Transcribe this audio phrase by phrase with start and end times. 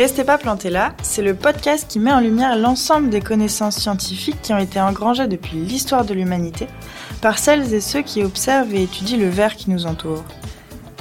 [0.00, 4.40] Restez pas plantés là, c'est le podcast qui met en lumière l'ensemble des connaissances scientifiques
[4.40, 6.68] qui ont été engrangées depuis l'histoire de l'humanité
[7.20, 10.24] par celles et ceux qui observent et étudient le verre qui nous entoure.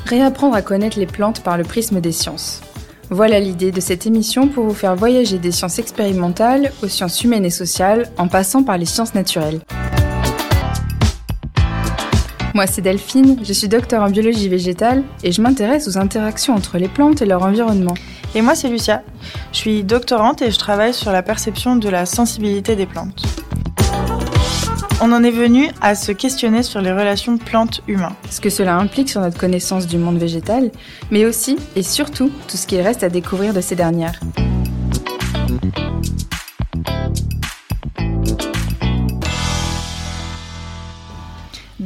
[0.05, 2.59] Réapprendre à connaître les plantes par le prisme des sciences.
[3.09, 7.45] Voilà l'idée de cette émission pour vous faire voyager des sciences expérimentales aux sciences humaines
[7.45, 9.61] et sociales en passant par les sciences naturelles.
[12.54, 16.78] Moi, c'est Delphine, je suis docteur en biologie végétale et je m'intéresse aux interactions entre
[16.78, 17.93] les plantes et leur environnement.
[18.36, 19.01] Et moi, c'est Lucia.
[19.51, 23.24] Je suis doctorante et je travaille sur la perception de la sensibilité des plantes.
[25.01, 28.15] On en est venu à se questionner sur les relations plantes-humains.
[28.29, 30.71] Ce que cela implique sur notre connaissance du monde végétal,
[31.10, 34.20] mais aussi et surtout tout ce qu'il reste à découvrir de ces dernières.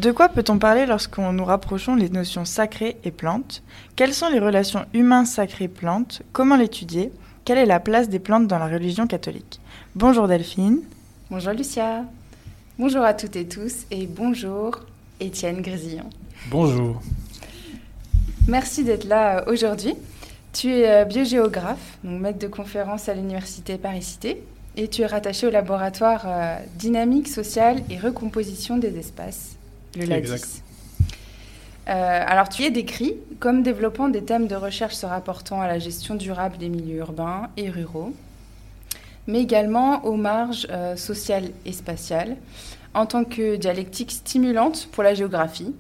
[0.04, 3.64] De quoi peut-on parler lorsqu'on nous rapprochons les notions sacrées et plantes?
[3.96, 7.10] Quelles sont les relations humains-sacrées-plantes Comment l'étudier?
[7.46, 9.62] Quelle est la place des plantes dans la religion catholique?
[9.96, 10.82] Bonjour Delphine.
[11.32, 12.04] Bonjour Lucia.
[12.78, 14.82] Bonjour à toutes et tous et bonjour
[15.22, 16.10] Étienne Grésillon.
[16.50, 17.02] Bonjour.
[18.50, 19.96] Merci d'être là euh, aujourd'hui.
[20.52, 24.44] Tu es euh, biogéographe, donc maître de conférence à l'université Paris-Cité,
[24.76, 29.56] et tu es rattaché au laboratoire euh, dynamique sociale et recomposition des espaces
[29.96, 30.62] le LADIS.
[31.90, 35.80] Euh, alors, tu es décrit comme développant des thèmes de recherche se rapportant à la
[35.80, 38.14] gestion durable des milieux urbains et ruraux,
[39.28, 42.38] mais également aux marges euh, sociales et spatiales,
[42.94, 45.74] en tant que dialectique stimulante pour la géographie.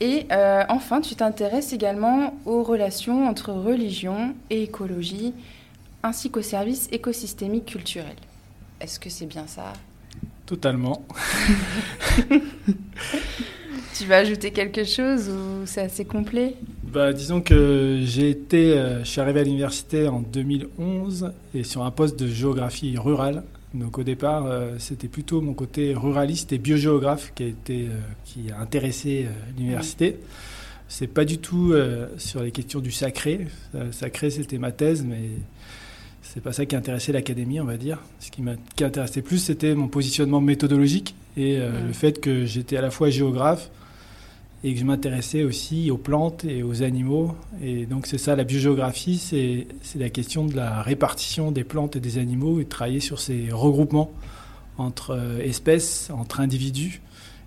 [0.00, 5.32] Et euh, enfin, tu t'intéresses également aux relations entre religion et écologie,
[6.02, 8.14] ainsi qu'aux services écosystémiques culturels.
[8.80, 9.72] Est-ce que c'est bien ça?
[10.46, 11.06] Totalement.
[13.94, 16.56] tu vas ajouter quelque chose ou c'est assez complet?
[16.82, 21.82] Bah, Disons que j'ai été, euh, je suis arrivé à l'université en 2011 et sur
[21.82, 23.44] un poste de géographie rurale.
[23.72, 27.98] Donc au départ, euh, c'était plutôt mon côté ruraliste et biogéographe qui a, été, euh,
[28.24, 30.18] qui a intéressé l'université.
[30.86, 31.74] C'est pas du tout
[32.18, 33.48] sur les questions du sacré.
[33.90, 35.30] sacré, c'était ma thèse, mais
[36.24, 37.98] c'est pas ça qui intéressait l'académie, on va dire.
[38.18, 42.80] Ce qui m'intéressait plus, c'était mon positionnement méthodologique et euh, le fait que j'étais à
[42.80, 43.70] la fois géographe
[44.64, 47.36] et que je m'intéressais aussi aux plantes et aux animaux.
[47.62, 52.00] Et donc c'est ça, la biogéographie, c'est la question de la répartition des plantes et
[52.00, 54.10] des animaux et de travailler sur ces regroupements
[54.78, 57.02] entre euh, espèces, entre individus,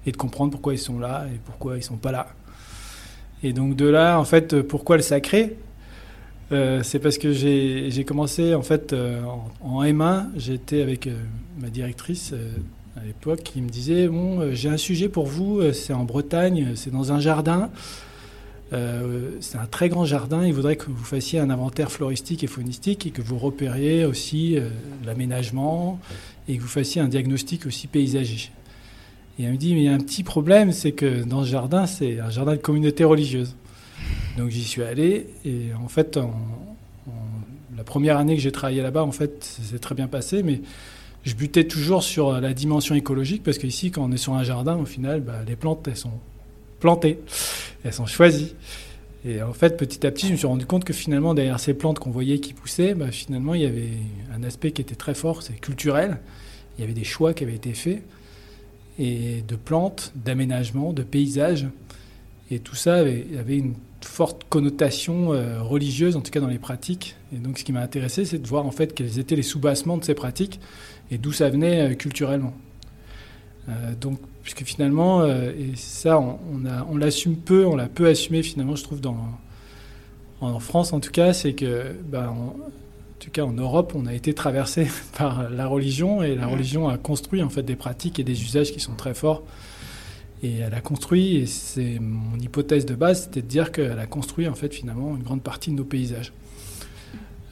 [0.05, 2.27] et de comprendre pourquoi ils sont là et pourquoi ils sont pas là.
[3.43, 5.57] Et donc de là, en fait, pourquoi le sacré?
[6.51, 9.21] Euh, c'est parce que j'ai commencé en fait euh,
[9.61, 11.15] en, M1, j'étais avec euh,
[11.59, 12.33] ma directrice
[12.95, 16.91] à l'époque qui me disait bon j'ai un sujet pour vous, c'est en Bretagne, c'est
[16.91, 17.69] dans un jardin,
[18.71, 23.05] c'est un très grand jardin, il voudrait que vous fassiez un inventaire floristique et faunistique
[23.05, 24.57] et que vous repériez aussi
[25.05, 25.99] l'aménagement
[26.47, 28.51] et que vous fassiez un diagnostic aussi paysager.
[29.37, 31.49] Et elle me dit mais il y a un petit problème, c'est que dans ce
[31.49, 33.55] jardin c'est un jardin de communauté religieuse.
[34.37, 36.19] Donc j'y suis allé et en fait,
[37.75, 40.61] la première année que j'ai travaillé là-bas, en fait, c'est très bien passé, mais
[41.23, 44.77] je butais toujours sur la dimension écologique parce qu'ici, quand on est sur un jardin,
[44.77, 46.19] au final, bah, les plantes, elles sont
[46.79, 47.19] plantées,
[47.83, 48.53] elles sont choisies.
[49.25, 51.73] Et en fait, petit à petit, je me suis rendu compte que finalement, derrière ces
[51.73, 53.89] plantes qu'on voyait qui poussaient, bah, finalement, il y avait
[54.33, 56.19] un aspect qui était très fort, c'est culturel.
[56.77, 58.03] Il y avait des choix qui avaient été faits,
[58.99, 61.67] et de plantes, d'aménagement, de paysages.
[62.51, 63.73] Et tout ça avait une
[64.07, 67.15] forte connotation euh, religieuse, en tout cas dans les pratiques.
[67.35, 69.97] Et donc, ce qui m'a intéressé, c'est de voir en fait quels étaient les sous-bassements
[69.97, 70.59] de ces pratiques
[71.11, 72.53] et d'où ça venait euh, culturellement.
[73.69, 76.39] Euh, donc, puisque finalement, et ça, on,
[76.89, 79.17] on l'assume peu, on l'a peu assumé finalement, je trouve, dans,
[80.39, 82.55] en France en tout cas, c'est que, ben, en
[83.19, 84.87] tout cas en Europe, on a été traversé
[85.17, 88.71] par la religion et la religion a construit en fait des pratiques et des usages
[88.71, 89.43] qui sont très forts
[90.43, 94.05] et elle a construit, et c'est mon hypothèse de base, c'était de dire qu'elle a
[94.05, 96.31] construit en fait finalement une grande partie de nos paysages.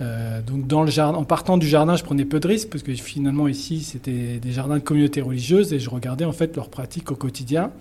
[0.02, 3.82] Euh, donc en partant du jardin, je prenais peu de risques parce que finalement ici
[3.82, 7.72] c'était des jardins de communautés religieuses et je regardais en fait leurs pratiques au quotidien.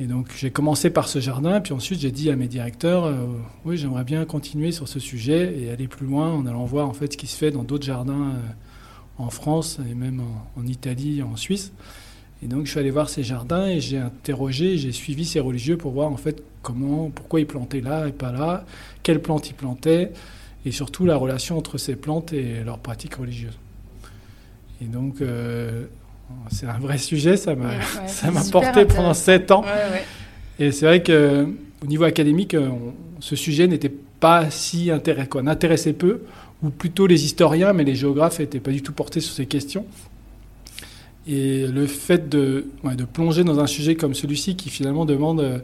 [0.00, 3.26] Et donc j'ai commencé par ce jardin, puis ensuite j'ai dit à mes directeurs, euh,
[3.64, 6.94] oui j'aimerais bien continuer sur ce sujet et aller plus loin en allant voir en
[6.94, 10.66] fait ce qui se fait dans d'autres jardins euh, en France et même en, en
[10.66, 11.72] Italie, en Suisse.
[12.42, 15.76] Et donc je suis allé voir ces jardins et j'ai interrogé, j'ai suivi ces religieux
[15.76, 18.64] pour voir en fait comment, pourquoi ils plantaient là et pas là,
[19.02, 20.12] quelles plantes ils plantaient,
[20.64, 23.58] et surtout la relation entre ces plantes et leurs pratiques religieuses.
[24.82, 25.84] Et donc euh,
[26.50, 27.72] c'est un vrai sujet, ça m'a
[28.32, 29.64] m'a porté pendant sept ans.
[30.58, 31.46] et c'est vrai que
[31.82, 32.56] au niveau académique,
[33.20, 36.22] ce sujet n'était pas si intéressant, n'intéressait peu.
[36.62, 39.86] ou plutôt les historiens, mais les géographes n'étaient pas du tout portés sur ces questions.
[41.30, 45.58] Et le fait de, de plonger dans un sujet comme celui-ci, qui finalement demande euh,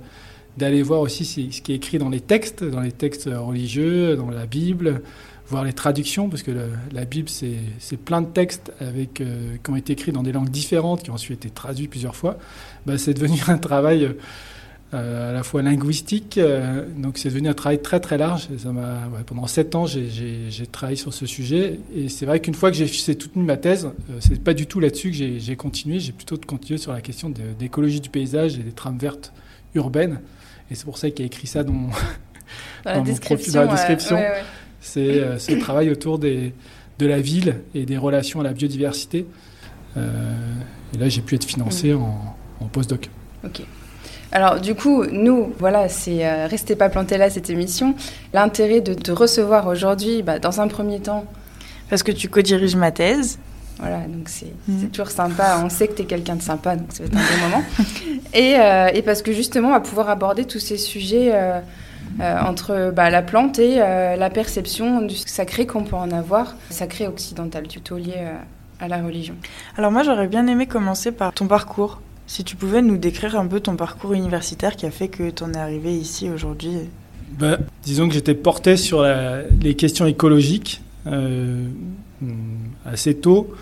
[0.57, 4.31] d'aller voir aussi ce qui est écrit dans les textes, dans les textes religieux, dans
[4.31, 5.03] la Bible,
[5.49, 6.53] voir les traductions, parce que
[6.93, 10.51] la, Bible, c'est plein de textes avec, euh, qui ont été écrits dans des langues
[10.51, 12.39] différentes, qui ont ensuite été traduits plusieurs fois.
[12.87, 14.13] Bah, c'est devenu un travail euh,
[14.97, 18.49] à la fois linguistique, euh, donc c'est devenu un travail très très large.
[18.59, 18.71] ça
[19.27, 22.87] pendant sept ans, j'ai travaillé sur ce sujet, et c'est vrai qu'une fois que j'ai
[22.87, 23.89] soutenu ma thèse,
[24.21, 28.01] c'est pas du tout là-dessus que j'ai continué, j'ai plutôt continué sur la question d'écologie
[28.01, 29.33] du paysage et des trames vertes
[29.75, 30.21] urbaines.
[30.71, 31.73] Et c'est pour ça qu'il a écrit ça dans,
[32.85, 34.19] dans, la, description, la description.
[34.81, 36.53] C'est euh, ce travail autour des,
[36.99, 39.27] de la ville et des relations à la biodiversité.
[39.97, 40.11] Euh,
[40.95, 42.03] et là, j'ai pu être financé mm.
[42.03, 43.11] en, en postdoc.
[43.45, 43.63] Ok.
[44.37, 47.95] Alors du coup, nous, voilà, c'est euh, Restez pas planté là cette émission.
[48.35, 51.25] L'intérêt de te recevoir aujourd'hui, bah, dans un premier temps...
[51.89, 53.39] Parce que tu co-diriges ma thèse.
[53.79, 54.89] Voilà, donc c'est mm.
[54.89, 55.59] toujours sympa.
[55.65, 57.65] On sait que tu es quelqu'un de sympa, donc ça va être un bon moment.
[58.35, 61.61] Et, euh, et, parce que justement, on va pouvoir aborder tous ces sujets euh,
[62.21, 67.07] euh, entre bah, la plante et la perception du sacré qu'on peut en avoir, sacré
[67.07, 68.19] occidental, plutôt lié
[68.81, 69.37] à la religion.
[69.79, 72.03] Alors moi, j'aurais bien aimé commencer par ton parcours.
[72.27, 75.43] Si tu pouvais nous décrire un peu ton parcours universitaire qui a fait que tu
[75.43, 76.73] en es arrivé ici aujourd'hui.
[77.39, 79.05] Bah, disons que j'étais porté sur
[79.61, 80.81] les questions écologiques
[82.85, 83.55] assez tôt.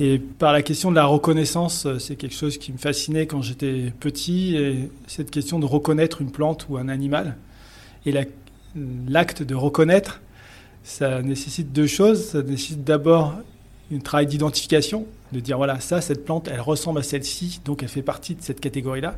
[0.00, 3.42] Et par la question de la reconnaissance, euh, c'est quelque chose qui me fascinait quand
[3.42, 7.36] j'étais petit, et cette question de reconnaître une plante ou un animal.
[8.06, 8.14] Et
[9.06, 10.22] l'acte de reconnaître,
[10.84, 12.24] ça nécessite deux choses.
[12.24, 13.34] Ça nécessite d'abord
[13.92, 17.88] un travail d'identification, de dire voilà, ça, cette plante, elle ressemble à celle-ci, donc elle
[17.88, 19.16] fait partie de cette catégorie-là.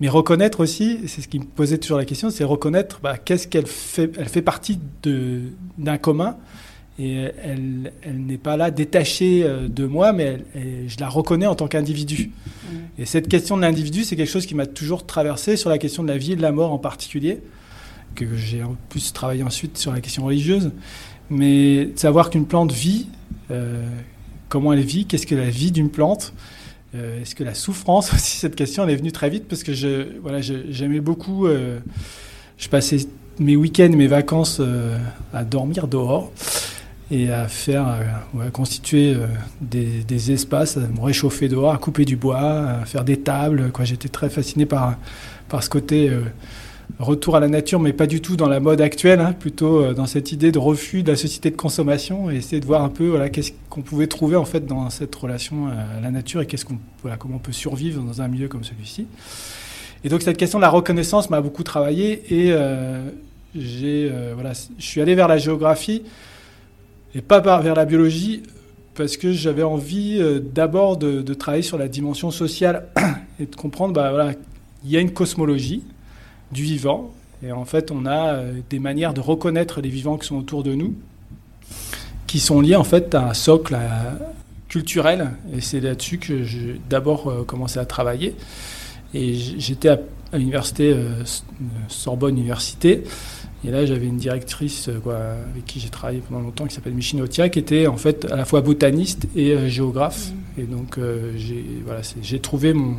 [0.00, 3.46] Mais reconnaître aussi, c'est ce qui me posait toujours la question, c'est reconnaître bah, qu'est-ce
[3.46, 4.10] qu'elle fait.
[4.18, 6.36] Elle fait partie d'un commun
[6.98, 11.66] et elle, n'est pas là détachée euh, de moi, mais je la reconnais en tant
[11.66, 12.30] qu'individu.
[12.30, 12.76] Mm.
[12.98, 16.02] Et cette question de l'individu, c'est quelque chose qui m'a toujours traversé sur la question
[16.02, 17.40] de la vie et de la mort en particulier,
[18.14, 20.72] que j'ai en plus travaillé ensuite sur la question religieuse.
[21.30, 23.06] Mais savoir qu'une plante vit,
[24.48, 26.32] comment elle vit, qu'est-ce que la vie d'une plante,
[26.94, 30.18] euh, est-ce que la souffrance aussi, cette question, elle est venue très vite parce que
[30.20, 32.98] voilà, j'aimais beaucoup, je passais
[33.38, 34.60] mes week-ends, mes vacances
[35.32, 36.30] à dormir dehors
[37.10, 39.26] et à faire, euh, à constituer euh,
[39.60, 43.72] des, espaces, à me réchauffer dehors, à couper du bois, à faire des tables.
[43.82, 44.96] J'étais très fasciné par,
[45.48, 46.20] par ce côté euh,
[46.98, 50.06] retour à la nature, mais pas du tout dans la mode actuelle, hein, plutôt dans
[50.06, 53.08] cette idée de refus de la société de consommation et essayer de voir un peu
[53.08, 56.64] voilà, qu'est-ce qu'on pouvait trouver en fait dans cette relation à la nature et qu'est-ce
[56.64, 59.06] qu'on, voilà, comment on peut survivre dans un milieu comme celui-ci.
[60.04, 62.54] Et donc cette question de la reconnaissance m'a beaucoup travaillé et
[63.54, 66.02] j'ai, voilà, je suis allé vers la géographie
[67.14, 68.42] et pas vers la biologie,
[68.94, 72.86] parce que j'avais envie euh, d'abord de, travailler sur la dimension sociale
[73.40, 74.32] et de comprendre, bah, voilà,
[74.84, 75.82] il y a une cosmologie
[76.52, 77.12] du vivant,
[77.42, 80.62] et en fait, on a euh, des manières de reconnaître les vivants qui sont autour
[80.62, 80.94] de nous,
[82.26, 83.76] qui sont liés en fait à un socle
[84.68, 88.34] culturel, et c'est là-dessus que j'ai d'abord euh, commencé à travailler.
[89.14, 89.98] Et j'étais à,
[90.32, 90.94] à l'université
[91.88, 93.02] Sorbonne Université.
[93.64, 95.16] Et là, j'avais une directrice euh, quoi,
[95.50, 98.36] avec qui j'ai travaillé pendant longtemps, qui s'appelle Michine Otia, qui était en fait à
[98.36, 100.30] la fois botaniste et euh, géographe.
[100.30, 100.60] Mmh.
[100.60, 102.00] Et donc, euh, j'ai voilà,
[102.40, 102.96] trouvé mon,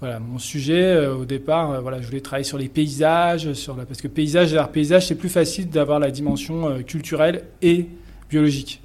[0.00, 1.80] voilà, mon sujet au départ.
[1.80, 5.30] voilà, je voulais travailler sur les paysages, sur parce que paysage, derrière paysage, c'est plus
[5.30, 7.86] facile d'avoir la dimension culturelle et
[8.28, 8.82] biologique.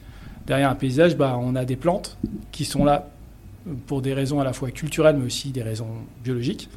[0.47, 2.17] Derrière un paysage, bah, on a des plantes
[2.51, 3.09] qui sont là
[3.87, 5.87] pour des raisons à la fois culturelles, mais aussi des raisons
[6.23, 6.69] biologiques.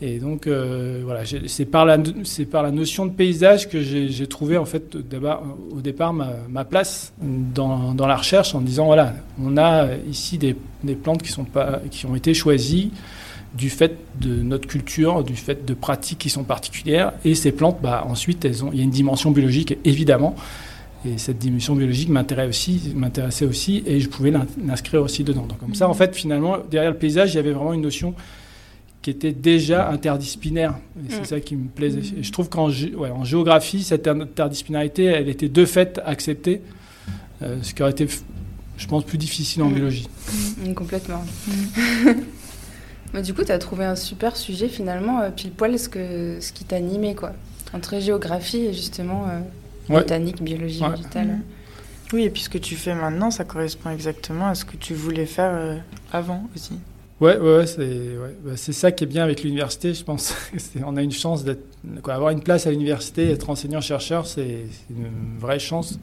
[0.00, 1.96] Et donc, euh, voilà, c'est par, la,
[2.50, 7.94] par la notion de paysage que j'ai trouvé, en fait, au départ, ma, place dans,
[7.94, 11.80] dans, la recherche en disant, voilà, on a ici des, des, plantes qui, sont pas,
[11.88, 12.90] qui ont été choisies
[13.54, 17.12] du fait de notre culture, du fait de pratiques qui sont particulières.
[17.24, 20.34] Et ces plantes, bah, ensuite, elles ont, il y a une dimension biologique, évidemment.
[21.04, 24.32] Et cette dimension biologique m'intéressait aussi, m'intéressait aussi, et je pouvais
[24.64, 25.46] l'inscrire aussi dedans.
[25.46, 28.14] Donc, comme ça, en fait, finalement, derrière le paysage, il y avait vraiment une notion
[29.02, 30.76] qui était déjà interdisciplinaire.
[30.96, 31.24] Et c'est mm.
[31.24, 32.02] ça qui me plaisait.
[32.18, 36.62] Et je trouve qu'en en géographie, cette interdisciplinarité, elle était de fait acceptée,
[37.42, 38.06] euh, ce qui aurait été,
[38.76, 39.74] je pense, plus difficile en mm.
[39.74, 40.08] biologie.
[40.64, 41.24] Mm, complètement.
[43.14, 46.38] Mais du coup, tu as trouvé un super sujet finalement, euh, pile poil ce, que,
[46.40, 47.32] ce qui t'animait, quoi.
[47.74, 49.40] Entre géographie et justement euh,
[49.88, 51.40] botanique, biologie végétale.
[52.12, 54.92] Oui, et puis ce que tu fais maintenant, ça correspond exactement à ce que tu
[54.92, 56.78] voulais faire avant aussi.
[57.22, 58.36] Ouais, ouais, c'est ouais.
[58.44, 60.34] Bah, c'est ça qui est bien avec l'université, je pense.
[60.84, 61.44] on a une chance
[61.84, 66.00] d'avoir une place à l'université, être enseignant-chercheur, c'est une vraie chance,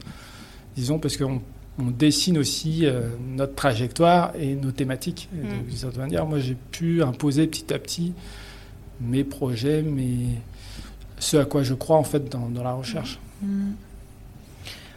[0.77, 1.41] disons, parce qu'on
[1.79, 5.29] on dessine aussi euh, notre trajectoire et nos thématiques.
[5.31, 8.13] D'une certaine manière, moi, j'ai pu imposer petit à petit
[9.01, 10.39] mes projets, mes...
[11.19, 13.19] ce à quoi je crois en fait dans, dans la recherche.
[13.41, 13.71] Mm.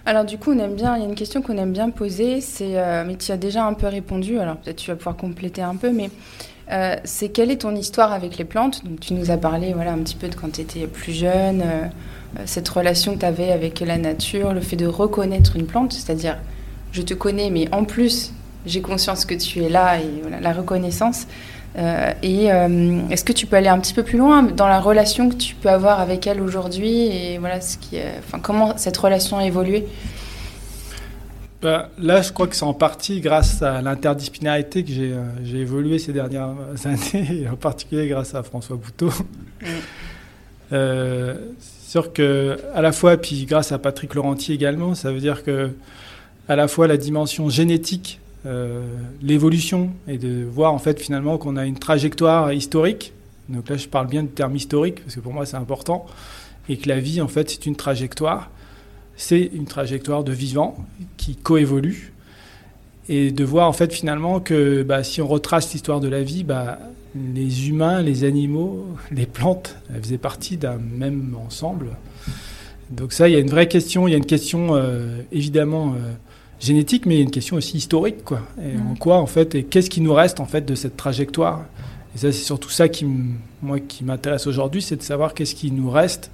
[0.05, 0.97] Alors du coup, on aime bien.
[0.97, 3.65] Il y a une question qu'on aime bien poser, c'est, euh, mais tu as déjà
[3.65, 4.39] un peu répondu.
[4.39, 6.11] Alors peut-être tu vas pouvoir compléter un peu, mais
[6.73, 8.85] euh, c'est quelle est ton histoire avec les plantes?
[8.85, 11.63] Donc tu nous as parlé, voilà, un petit peu de quand tu étais plus jeune,
[11.65, 11.87] euh,
[12.47, 16.39] cette relation que tu avais avec la nature, le fait de reconnaître une plante, c'est-à-dire
[16.93, 18.33] je te connais, mais en plus
[18.67, 21.27] j'ai conscience que tu es là et voilà, la reconnaissance.
[21.79, 24.79] Euh, et euh, est-ce que tu peux aller un petit peu plus loin dans la
[24.79, 28.97] relation que tu peux avoir avec elle aujourd'hui et voilà ce qui, enfin, comment cette
[28.97, 29.87] relation a évolué?
[31.63, 35.99] Bah, Là, je crois que c'est en partie grâce à l'interdisciplinarité que j'ai, euh, évolué
[35.99, 36.51] ces dernières
[36.85, 39.11] années, et en particulier grâce à François Bouteau.
[39.63, 39.67] Mm.
[40.71, 45.43] c'est sûr que à la fois, puis grâce à Patrick Laurenti également, ça veut dire
[45.43, 45.71] que
[46.49, 48.83] à la fois la dimension génétique euh,
[49.23, 53.13] l'évolution et de voir en fait finalement qu'on a une trajectoire historique.
[53.49, 56.07] Donc là, je parle bien du terme historique parce que pour moi c'est important
[56.69, 58.51] et que la vie en fait c'est une trajectoire.
[59.15, 60.77] C'est une trajectoire de vivant
[61.19, 62.13] qui coévolue
[63.09, 66.43] et de voir en fait finalement que bah, si on retrace l'histoire de la vie,
[66.43, 66.81] bah,
[67.15, 71.91] les humains, les animaux, les plantes elles faisaient partie d'un même ensemble.
[72.91, 74.09] Donc ça, il y a une vraie question.
[74.09, 75.95] Il y a une question euh, évidemment.
[75.95, 76.13] Euh,
[76.63, 78.41] génétique, mais il y a une question aussi historique, quoi.
[78.63, 78.91] Et mm.
[78.93, 81.65] en quoi, en fait, et qu'est-ce qui nous reste, en fait, de cette trajectoire?
[82.15, 83.07] Et ça, c'est surtout ça qui,
[83.63, 86.31] moi, qui m'intéresse aujourd'hui, c'est de savoir qu'est-ce qui nous reste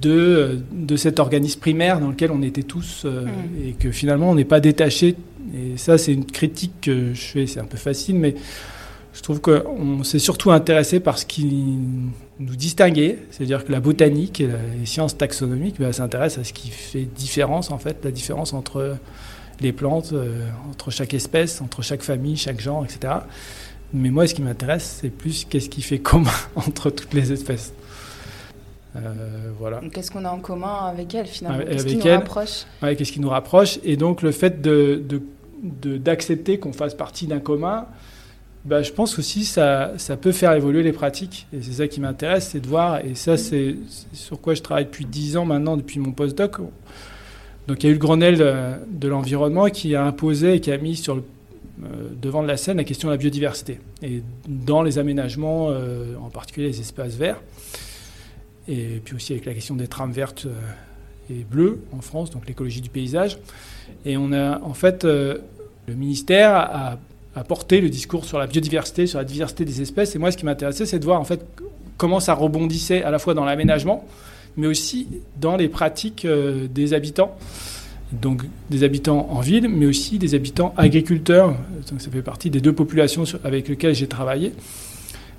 [0.00, 3.68] de, de cet organisme primaire dans lequel on était tous, euh, mm.
[3.68, 5.16] et que finalement, on n'est pas détaché.
[5.54, 8.34] Et ça, c'est une critique que je fais, c'est un peu facile, mais
[9.14, 11.78] je trouve qu'on s'est surtout intéressé par ce qui
[12.38, 14.48] nous distinguait, c'est-à-dire que la botanique et
[14.78, 18.96] les sciences taxonomiques bah, s'intéressent à ce qui fait différence, en fait, la différence entre
[19.60, 23.14] les plantes, euh, entre chaque espèce, entre chaque famille, chaque genre, etc.
[23.94, 27.72] Mais moi, ce qui m'intéresse, c'est plus qu'est-ce qui fait commun entre toutes les espèces.
[28.96, 29.80] Euh, voilà.
[29.92, 31.64] Qu'est-ce qu'on a en commun avec elles finalement?
[31.64, 32.64] Qu'est-ce qui nous rapproche?
[32.80, 33.78] Qu'est-ce qui nous rapproche?
[33.84, 37.86] Et donc le fait d'accepter de, qu'on fasse partie d'un commun,
[38.64, 41.46] bah, je pense aussi ça, ça peut faire évoluer les pratiques.
[41.52, 43.76] Et c'est ça qui m'intéresse, c'est de voir, et ça c'est
[44.12, 46.58] sur quoi je travaille depuis 10 ans maintenant, depuis mon postdoc.
[47.68, 48.38] Donc il y a eu le Grenelle
[48.88, 51.22] de l'environnement qui a imposé et qui a mis sur le
[51.84, 53.80] euh, devant de la scène la question de la biodiversité.
[54.02, 57.40] Et dans les aménagements, euh, en particulier les espaces verts,
[58.68, 62.46] et puis aussi avec la question des trames vertes euh, et bleues en France, donc
[62.46, 63.38] l'écologie du paysage.
[64.04, 65.40] Et on a en fait, le
[65.88, 66.98] ministère a
[67.34, 70.14] à porter le discours sur la biodiversité, sur la diversité des espèces.
[70.14, 71.44] Et moi, ce qui m'intéressait, c'est de voir en fait
[71.96, 74.04] comment ça rebondissait à la fois dans l'aménagement,
[74.56, 75.08] mais aussi
[75.40, 77.36] dans les pratiques euh, des habitants.
[78.12, 81.54] Donc des habitants en ville, mais aussi des habitants agriculteurs.
[81.90, 84.52] Donc, ça fait partie des deux populations avec lesquelles j'ai travaillé.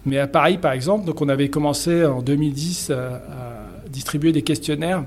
[0.05, 3.21] Mais à Paris, par exemple, donc on avait commencé en 2010 à
[3.91, 5.03] distribuer des questionnaires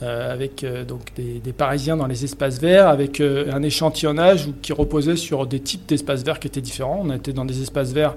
[0.00, 4.72] euh, avec euh, donc des, Parisiens dans les espaces verts, avec euh, un échantillonnage qui
[4.72, 7.02] reposait sur des types d'espaces verts qui étaient différents.
[7.04, 8.16] On était dans des espaces verts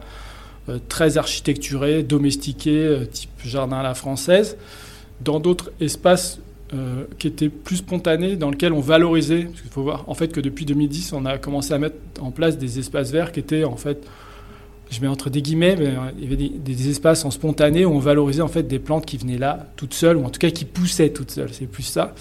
[0.90, 4.58] très architecturés, domestiqués, type jardin à la française,
[5.22, 6.40] dans d'autres espaces
[7.18, 9.46] qui étaient plus spontanés, dans lesquels on valorisait.
[9.46, 12.60] Parce faut voir en fait que depuis 2010, on a commencé à mettre en place
[12.60, 14.06] des espaces verts qui étaient en fait
[14.92, 17.92] je mets entre des guillemets, mais euh, il y avait des, espaces en spontané où
[17.92, 20.50] on valorisait en fait des plantes qui venaient là toutes seules, ou en tout cas
[20.50, 22.14] qui poussaient toutes seules, c'est plus ça.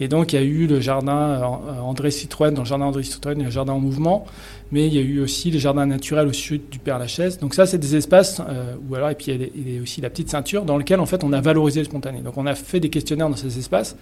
[0.00, 3.04] Et donc il y a eu le jardin euh, André Citroën, dans le jardin André
[3.04, 4.26] Citroën, il y a le jardin en mouvement,
[4.72, 7.38] mais il y a eu aussi le jardin naturel au sud du Père Lachaise.
[7.38, 10.10] Donc ça, c'est des espaces, euh, ou alors, et puis il y, a aussi la
[10.10, 12.20] petite ceinture, dans lequel en fait on a valorisé le spontané.
[12.20, 13.96] Donc on a fait des questionnaires dans ces espaces.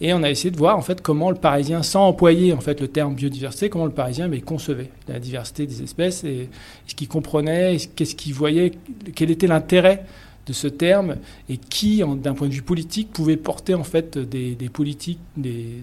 [0.00, 2.80] Et on a essayé de voir en fait comment le Parisien, sans employer en fait
[2.80, 6.48] le terme biodiversité, comment le Parisien mais, concevait la diversité des espèces et
[6.86, 8.72] ce qu'il comprenait, qu'est-ce qu'il voyait,
[9.14, 10.04] quel était l'intérêt
[10.46, 11.16] de ce terme
[11.48, 15.82] et qui, d'un point de vue politique, pouvait porter en fait des, politiques, des,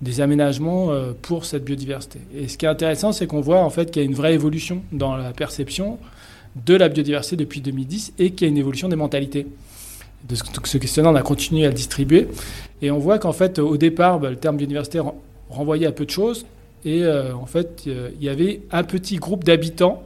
[0.00, 2.20] des aménagements euh, pour cette biodiversité.
[2.36, 4.34] Et ce qui est intéressant, c'est qu'on voit en fait qu'il y a une vraie
[4.34, 5.98] évolution dans la perception
[6.66, 9.46] de la biodiversité depuis 2010 et qu'il y a une évolution des mentalités
[10.28, 12.28] de ce questionnaire, on a continué à le distribuer.
[12.80, 15.00] Et on voit qu'en fait, au départ, bah, le terme d'université
[15.48, 16.46] renvoyait à peu de choses.
[16.84, 20.02] Et euh, en fait, il y avait un petit groupe d'habitants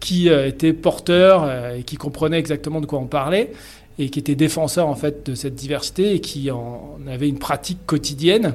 [0.00, 3.52] qui euh, étaient porteurs euh, et qui comprenaient exactement de quoi on parlait
[3.98, 7.84] et qui étaient défenseurs en fait de cette diversité et qui en avaient une pratique
[7.86, 8.54] quotidienne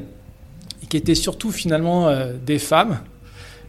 [0.82, 2.10] et qui étaient surtout finalement
[2.44, 3.00] des femmes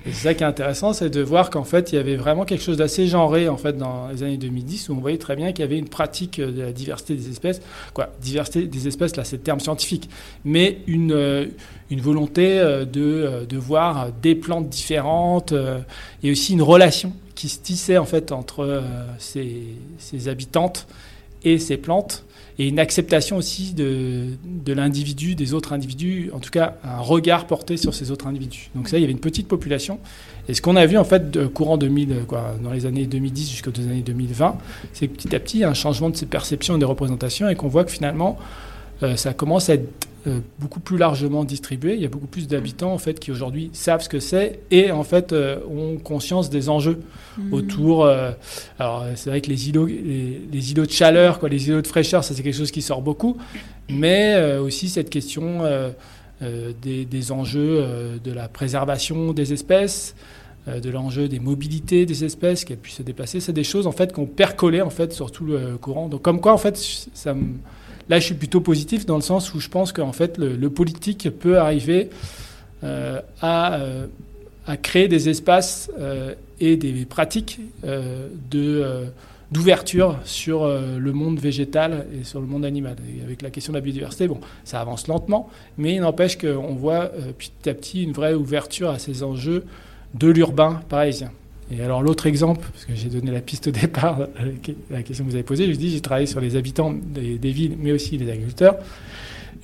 [0.07, 2.63] C'est ça qui est intéressant, c'est de voir qu'en fait, il y avait vraiment quelque
[2.63, 5.65] chose d'assez genré en fait dans les années 2010 où on voyait très bien qu'il
[5.65, 7.61] y avait une pratique de la diversité des espèces.
[8.21, 10.09] Diversité des espèces, là, c'est le terme scientifique,
[10.45, 11.47] mais une, euh,
[11.91, 15.53] une volonté euh, de, euh, de voir des plantes différentes
[16.23, 18.83] et aussi une relation qui se tissait en fait entre
[19.19, 20.87] ces habitantes
[21.43, 22.25] et ces plantes
[22.59, 27.47] et une acceptation aussi de, de l'individu, des autres individus, en tout cas un regard
[27.47, 28.71] porté sur ces autres individus.
[28.75, 29.99] Donc ça, il y avait une petite population.
[30.49, 33.79] Et ce qu'on a vu en fait courant 2000, quoi, dans les années 2010 jusqu'aux
[33.79, 34.57] années 2020,
[34.93, 37.85] c'est petit à petit, un changement de ces perceptions et des représentations et qu'on voit
[37.85, 38.39] que finalement,
[39.03, 41.95] euh, ça commence à être euh, beaucoup plus largement distribué.
[41.95, 44.91] Il y a beaucoup plus d'habitants en fait qui aujourd'hui savent ce que c'est et
[44.91, 47.01] en fait euh, ont conscience des enjeux
[47.39, 47.53] mmh.
[47.53, 48.09] autour.
[48.79, 52.25] alors c'est vrai que les îlots, les, îlots de chaleur, quoi, les îlots de fraîcheur,
[52.25, 53.37] ça c'est quelque chose qui sort beaucoup,
[53.89, 55.63] mais aussi cette question
[56.41, 57.85] des, des, enjeux
[58.23, 60.15] de la préservation des espèces
[60.67, 64.13] de l'enjeu des mobilités des espèces qu'elles puissent se déplacer, c'est des choses en fait
[64.13, 66.09] qu'on percolé en fait sur tout le courant.
[66.09, 66.77] Donc comme quoi en fait
[67.15, 67.55] ça me
[68.09, 71.29] Là, je suis plutôt positif dans le sens où je pense qu'en fait, le, politique
[71.39, 72.11] peut arriver
[72.85, 74.07] euh, euh,
[74.67, 77.61] à, créer des espaces euh, et des pratiques
[79.51, 82.97] d'ouverture sur le monde végétal et sur le monde animal.
[83.17, 86.75] Et avec la question de la biodiversité, bon, ça avance lentement, mais il n'empêche qu'on
[86.75, 89.65] voit petit à petit une vraie ouverture à ces enjeux
[90.15, 91.31] de l'urbain parisien.
[91.71, 94.29] Et alors l'autre exemple, parce que j'ai donné la piste au départ,
[94.91, 97.77] la question que vous avez posée, je dis j'ai travaillé sur les habitants des, villes,
[97.79, 98.77] mais aussi les agriculteurs.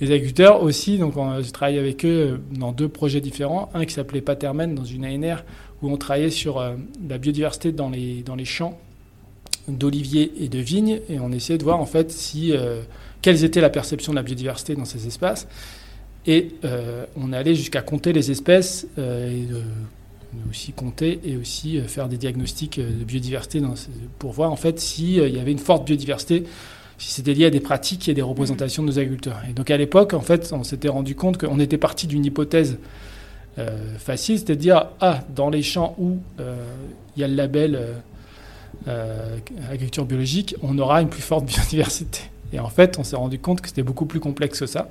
[0.01, 3.69] Les agriculteurs aussi, donc j'ai travaillé avec eux dans deux projets différents.
[3.73, 5.43] Un qui s'appelait Patermen dans une ANR,
[5.81, 6.75] où on travaillait sur euh,
[7.07, 8.77] la biodiversité dans les, dans les champs
[9.69, 12.81] d'oliviers et de vignes, et on essayait de voir en fait si euh,
[13.21, 15.47] quelles étaient la perception de la biodiversité dans ces espaces.
[16.25, 19.45] Et euh, on allait jusqu'à compter les espèces et
[20.49, 23.61] aussi compter et aussi euh, faire des diagnostics euh, de biodiversité
[24.19, 26.43] pour voir en fait s'il euh, y avait une forte biodiversité,
[26.97, 29.41] si c'était lié à des pratiques et des représentations de nos agriculteurs.
[29.49, 32.77] Et donc à l'époque, en fait, on s'était rendu compte qu'on était parti d'une hypothèse
[33.99, 37.79] facile, c'est-à-dire ah dans les champs où il y a le label
[39.69, 42.21] agriculture biologique, on aura une plus forte biodiversité.
[42.51, 44.89] Et en fait, on s'est rendu compte que c'était beaucoup plus complexe que ça.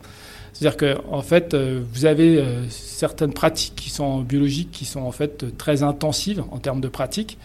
[0.53, 5.01] C'est-à-dire qu'en en fait, euh, vous avez euh, certaines pratiques qui sont biologiques qui sont
[5.01, 7.39] en fait très intensives en termes de pratiques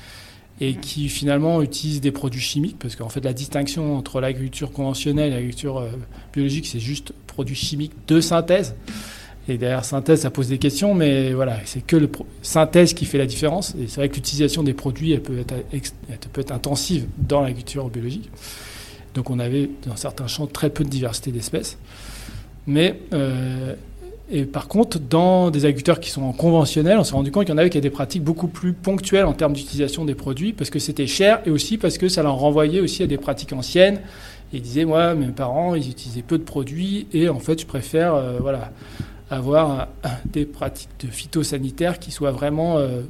[0.59, 5.27] et qui finalement utilisent des produits chimiques, parce qu'en fait la distinction entre l'agriculture conventionnelle
[5.27, 5.89] et l'agriculture euh,
[6.33, 8.75] biologique, c'est juste produits chimiques de synthèse.
[9.49, 12.09] Et derrière synthèse, ça pose des questions, mais voilà, c'est que le
[12.41, 13.75] synthèse qui fait la différence.
[13.75, 17.39] Et c'est vrai que l'utilisation des produits, elle peut être, elle peut être intensive dans
[17.39, 18.29] l'agriculture biologique.
[19.13, 21.77] Donc on avait dans certains champs très peu de diversité d'espèces.
[22.67, 23.73] Mais euh,
[24.29, 27.55] et par contre, dans des agriculteurs qui sont conventionnels, on s'est rendu compte qu'il y
[27.55, 30.69] en avait qui avaient des pratiques beaucoup plus ponctuelles en termes d'utilisation des produits, parce
[30.69, 34.01] que c'était cher et aussi parce que ça leur renvoyait aussi à des pratiques anciennes.
[34.51, 38.15] ils disaient, moi, mes parents, ils utilisaient peu de produits et en fait, je préfère
[38.15, 38.71] euh, voilà,
[39.31, 39.87] avoir
[40.25, 42.77] des pratiques de phytosanitaires qui soient vraiment.
[42.77, 43.01] Euh,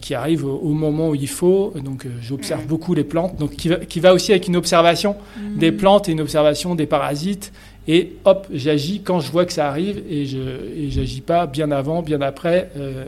[0.00, 1.72] qui arrivent au, moment où il faut.
[1.84, 3.36] Donc, j'observe beaucoup les plantes.
[3.38, 5.58] Donc, qui va, qui va, aussi avec une observation mmh.
[5.58, 7.52] des plantes et une observation des parasites
[7.90, 12.02] et hop, j'agis quand je vois que ça arrive et je n'agis pas bien avant,
[12.02, 12.70] bien après.
[12.76, 13.06] Euh,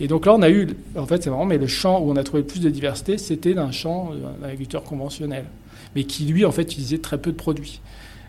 [0.00, 2.16] et, donc là, on a eu, en fait, c'est marrant, mais le champ où on
[2.16, 5.44] a trouvé le plus de diversité, c'était d'un champ d'un agriculteur conventionnel,
[5.94, 7.82] mais qui lui, en fait, utilisait très peu de produits.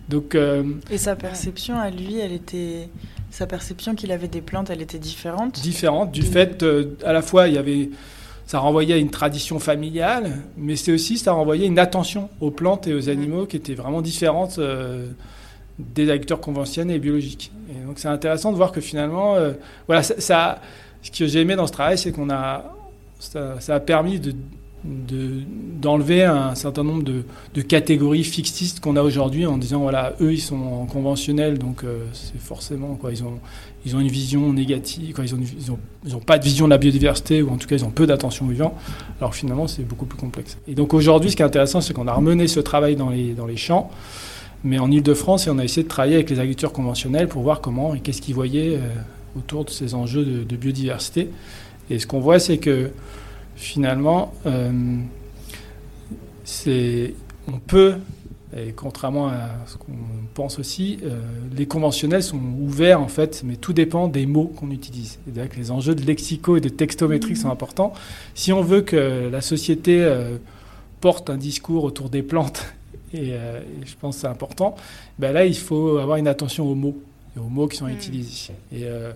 [0.10, 2.90] Donc, euh, et sa perception à lui, elle était,
[3.32, 5.62] sa perception qu'il avait des plantes, elle était différente?
[5.62, 7.92] Différente du fait, euh, à la fois, il y avait
[8.46, 12.86] ça renvoyait à une tradition familiale, mais c'est aussi ça renvoyait une attention aux plantes
[12.86, 14.60] et aux animaux qui était vraiment différente
[15.80, 17.52] des agriculteurs conventionnels et biologiques.
[17.86, 19.54] Donc c'est intéressant de voir que finalement, euh,
[19.88, 22.76] voilà, ce que j'ai aimé dans ce travail, c'est qu'on a,
[23.20, 24.34] ça, a permis de,
[24.84, 30.42] d'enlever un certain nombre de, catégories fixistes qu'on a aujourd'hui en disant voilà eux ils
[30.42, 33.40] sont en conventionnel donc euh, c'est forcément quoi ils ont
[33.84, 36.66] ils ont une vision négative quoi, ils, ont, ils, ont, ils ont pas de vision
[36.66, 38.76] de la biodiversité ou en tout cas ils ont peu d'attention aux vivants.
[39.20, 40.60] Alors finalement c'est beaucoup plus complexe.
[40.68, 43.34] Et donc aujourd'hui ce qui est intéressant c'est qu'on a remené ce travail dans les
[43.34, 43.90] dans les champs
[44.66, 47.94] mais en Ile-de-France, on a essayé de travailler avec les agriculteurs conventionnels pour voir comment
[47.94, 48.90] et qu'est-ce qu'ils voyaient euh,
[49.38, 51.30] autour de ces enjeux de, biodiversité.
[51.92, 52.90] Et ce qu'on voit, c'est que
[53.56, 54.72] finalement, euh,
[57.48, 57.94] on peut,
[58.58, 59.92] et contrairement à ce qu'on
[60.34, 61.20] pense aussi, euh,
[61.56, 65.20] les conventionnels sont ouverts en fait, mais tout dépend des mots qu'on utilise.
[65.26, 67.94] C'est-à-dire que les enjeux de lexico et de textométrie sont importants.
[68.34, 70.12] Si on veut que la société
[71.02, 72.66] porte un discours autour des plantes
[73.18, 74.76] euh, et, je pense que c'est important,
[75.20, 76.98] ben là, il faut avoir une attention aux mots,
[77.36, 77.92] et aux mots qui sont mm.
[77.92, 78.54] utilisés.
[78.72, 79.12] Et, euh,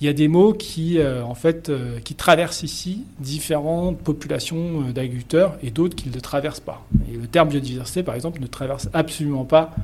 [0.00, 1.70] il y a des mots qui, en fait,
[2.04, 6.82] qui traversent ici différentes populations d'agriculteurs et d'autres qui ne le traversent pas.
[7.12, 9.74] Et le terme biodiversité, par exemple, ne traverse absolument pas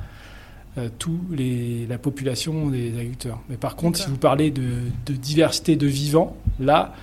[0.97, 3.39] tous les, la population des agriculteurs.
[3.47, 4.63] Mais par contre, si vous parlez de,
[5.05, 6.95] de diversité de vivants, là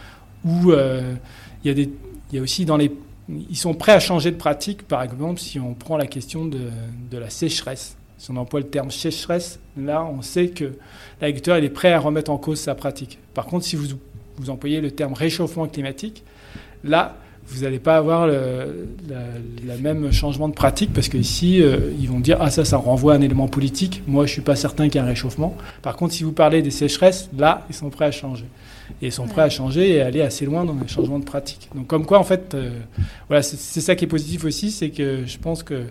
[0.44, 1.88] où il y a des
[2.34, 2.90] il y a aussi dans les
[3.28, 6.70] ils sont prêts à changer de pratique, par exemple, si on prend la question de,
[7.12, 7.96] la sécheresse.
[8.18, 10.72] Si on emploie le terme sécheresse, là, on sait que
[11.20, 13.18] l'agriculteur est prêt à remettre en cause sa pratique.
[13.34, 13.86] Par contre, si vous,
[14.36, 16.22] vous employez le terme réchauffement climatique,
[16.84, 18.86] là, vous n'allez pas avoir le
[19.80, 23.16] même changement de pratique parce qu'ici, euh, ils vont dire Ah, ça, ça renvoie à
[23.16, 24.02] un élément politique.
[24.06, 25.54] Moi, je ne suis pas certain qu'il y ait un réchauffement.
[25.82, 28.46] Par contre, si vous parlez des sécheresses, là, ils sont prêts à changer
[29.02, 31.68] et sont prêts à changer et aller assez loin dans les changements de pratique.
[31.74, 32.70] Donc comme quoi, en fait, euh,
[33.28, 35.84] voilà, c'est ça qui est positif aussi, c'est que je pense que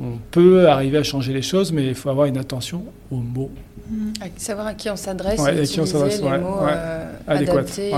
[0.00, 3.50] on peut arriver à changer les choses, mais il faut avoir une attention aux mots.
[3.90, 4.12] Mmh.
[4.36, 7.92] Savoir à qui on s'adresse et utiliser les mots euh, adaptés.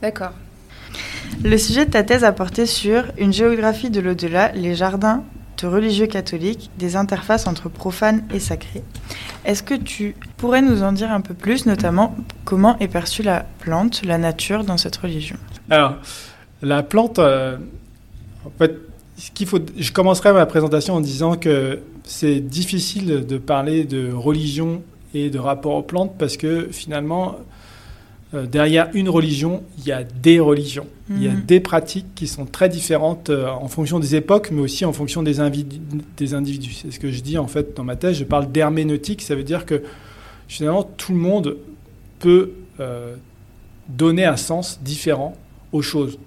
[0.00, 0.32] D'accord.
[1.42, 5.24] Le sujet de ta thèse a porté sur une géographie de l'au-delà, les jardins
[5.58, 8.82] de religieux catholiques, des interfaces entre profanes et sacrés.
[9.46, 13.46] Est-ce que tu pourrais nous en dire un peu plus, notamment comment est perçue la
[13.60, 15.36] plante, la nature dans cette religion?
[15.70, 15.94] Alors,
[16.62, 17.56] la plante, euh,
[18.44, 18.76] en fait,
[19.16, 24.82] je commencerai ma présentation en disant que c'est difficile de parler de religion
[25.14, 27.36] et de rapport aux plantes parce que finalement,
[28.34, 30.86] euh, derrière une religion, il y a des religions.
[31.08, 31.44] Il y a mhm.
[31.44, 35.22] des pratiques qui sont très différentes euh, en fonction des époques, mais aussi en fonction
[35.22, 35.36] des,
[36.16, 36.72] des individus.
[36.72, 38.18] C'est ce que je dis en fait dans ma thèse.
[38.18, 39.22] Je parle d'herméneutique.
[39.22, 39.84] Ça veut dire que
[40.48, 41.56] finalement, tout le monde
[42.18, 43.14] peut euh,
[43.88, 45.36] donner un sens différent
[45.70, 46.18] aux choses.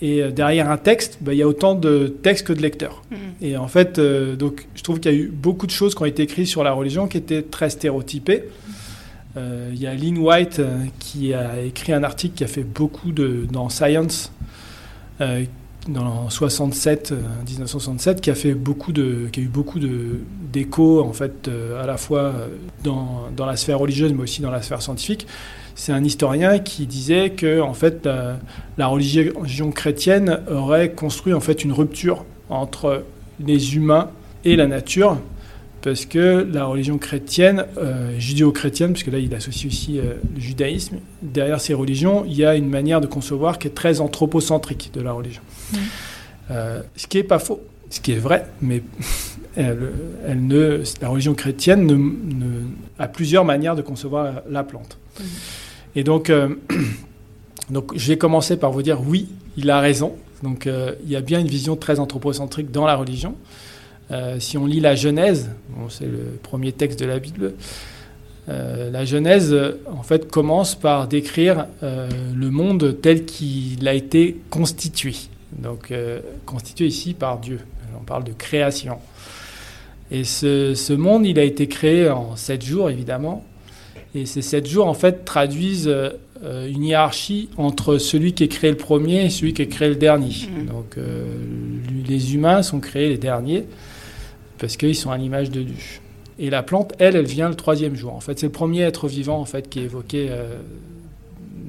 [0.00, 3.02] et derrière un texte, bah, il y a autant de textes que de lecteurs.
[3.10, 3.18] Mhm.
[3.42, 6.06] Et en fait, donc, je trouve qu'il y a eu beaucoup de choses qui ont
[6.06, 8.44] été écrites sur la religion qui étaient très stéréotypées.
[9.36, 13.12] Il y a Lynn White euh, qui a écrit un article qui a fait beaucoup
[13.12, 14.32] de, dans Science
[15.20, 15.44] euh,
[15.88, 17.12] dans 67,
[17.46, 20.20] 1967, qui a fait beaucoup de, qui a eu beaucoup de
[20.50, 22.32] d'écho en fait à la fois
[22.82, 25.26] dans, dans, la sphère religieuse mais aussi dans la sphère scientifique.
[25.74, 28.08] C'est un historien qui disait que en fait
[28.78, 33.04] la, religion chrétienne aurait construit en fait une rupture entre
[33.38, 34.08] les humains
[34.46, 35.18] et la nature
[35.84, 40.96] parce que la religion chrétienne, euh, judéo-chrétienne, puisque là il associe aussi euh, le judaïsme,
[41.20, 45.02] derrière ces religions, il y a une manière de concevoir qui est très anthropocentrique de
[45.02, 45.42] la religion.
[46.50, 48.82] Euh, ce qui n'est pas faux, ce qui est vrai, mais
[49.56, 49.92] elle,
[50.26, 52.62] ne, la religion chrétienne ne,
[52.98, 54.96] a plusieurs manières de concevoir la, plante.
[55.94, 56.32] Et donc,
[57.70, 60.14] donc, je vais commencer par vous dire oui, il a raison.
[60.42, 63.34] Donc, il y a bien une vision très anthropocentrique dans la religion.
[64.10, 65.50] Euh, si on lit la Genèse,
[65.88, 67.54] c'est le premier texte de la Bible,
[68.48, 74.36] euh, la Genèse, en fait, commence par décrire euh, le monde tel qu'il a été
[74.50, 75.14] constitué.
[75.52, 75.92] Donc,
[76.46, 77.60] constitué ici par Dieu.
[77.96, 78.98] On parle de création.
[80.10, 83.44] Et ce, ce, monde, il a été créé en sept jours, évidemment.
[84.16, 85.94] Et ces sept jours, en fait, traduisent
[86.42, 89.94] une hiérarchie entre celui qui est créé le premier et celui qui est créé le
[89.94, 90.34] dernier.
[90.34, 90.66] Mmh.
[90.66, 90.96] Donc,
[92.08, 93.64] les humains sont créés les derniers
[94.64, 95.76] parce qu'ils sont à l'image de Dieu.
[96.38, 98.14] Et la plante, elle, elle vient le troisième jour.
[98.14, 100.56] En fait, c'est le premier être vivant en fait qui est évoqué euh,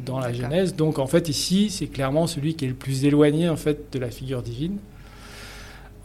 [0.05, 0.77] dans la Genèse.
[0.77, 3.99] Donc, en fait, ici, c'est clairement celui qui est le plus éloigné en fait de
[3.99, 4.77] la figure divine.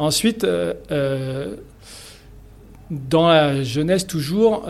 [0.00, 1.54] Ensuite, euh, euh,
[2.90, 4.66] dans la Genèse toujours,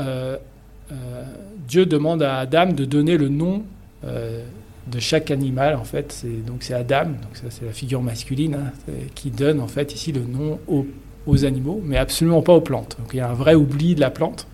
[1.68, 3.62] Dieu demande à Adam de donner le nom
[4.04, 5.74] de chaque animal.
[5.74, 9.58] En fait, c'est donc c'est Adam, donc ça c'est la figure masculine hein, qui donne
[9.58, 10.84] en fait ici le nom au
[11.26, 12.96] aux animaux, mais absolument pas aux plantes.
[12.98, 14.46] Donc il y a un vrai oubli de la plante.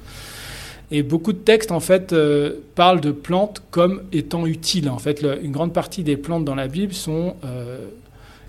[0.91, 4.89] Et beaucoup de textes, en fait, euh, parlent de plantes comme étant utiles.
[4.89, 7.79] En fait, une grande partie des plantes dans la Bible sont, euh,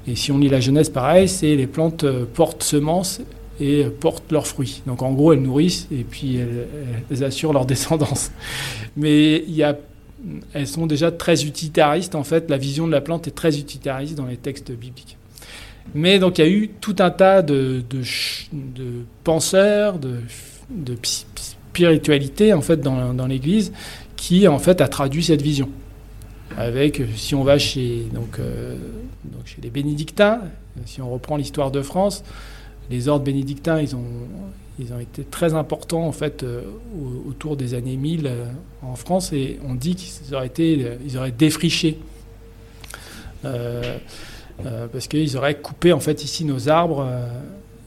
[0.08, 3.21] et si on lit la Genèse, pareil, c'est les plantes euh, portent semences
[3.60, 4.84] et portent leurs fruits.
[4.86, 6.38] Donc en gros, elles nourrissent et puis
[7.10, 8.32] elles, assurent leur descendance.
[8.95, 9.75] Mais il y a,
[10.53, 12.13] elles sont déjà très utilitaristes.
[12.13, 15.16] En fait, la vision de la plante est très utilitariste dans les textes bibliques.
[15.95, 17.84] Mais donc il y a eu tout un tas de,
[19.23, 20.19] penseurs, de,
[20.69, 23.71] de, spiritualité en fait dans, l'Église
[24.15, 25.69] qui en fait a traduit cette vision.
[26.58, 28.76] Avec, si on va chez, donc, euh,
[29.45, 30.41] chez les bénédictins,
[30.86, 32.23] si on reprend l'histoire de France,
[32.89, 34.06] les ordres bénédictins, ils ont,
[34.80, 36.62] ils ont été très importants en fait euh,
[37.28, 38.45] autour des années 1000 euh,
[38.82, 42.00] en France et on dit qu'ils auraient été, ils auraient défriché.
[44.65, 47.06] Euh, parce qu'ils auraient coupé en fait ici nos arbres.
[47.08, 47.28] Euh,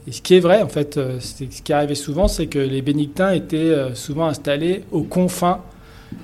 [0.07, 2.81] et ce qui est vrai, en fait, euh, ce qui arrivait souvent, c'est que les
[2.81, 5.61] bénédictins étaient souvent installés aux confins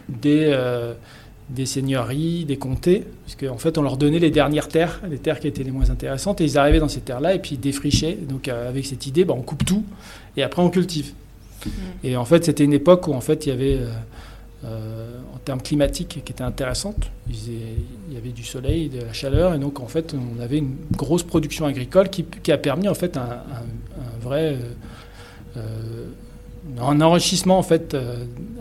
[0.10, 0.58] des,
[1.50, 5.40] des seigneuries, des comtés, puisqu'en en fait on leur donnait les dernières terres, les terres
[5.40, 8.18] qui étaient les moins intéressantes, et ils arrivaient dans ces terres-là et puis ils défrichaient.
[8.28, 9.84] Donc avec cette idée, bah, on coupe tout
[10.36, 11.14] et après on cultive.
[11.66, 11.70] Mmh.
[12.04, 13.80] Et en fait c'était une époque où en fait il y avait
[14.66, 15.17] euh,
[15.48, 17.10] termes climatiques qui était intéressante.
[17.30, 20.76] Il y avait du soleil, de la chaleur, et donc en fait on avait une
[20.92, 23.42] grosse production agricole qui, a permis en fait un,
[24.22, 27.96] vrai euh, euh, un enrichissement en fait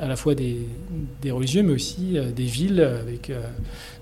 [0.00, 0.58] à la fois des,
[1.22, 3.32] des religieux mais aussi des villes avec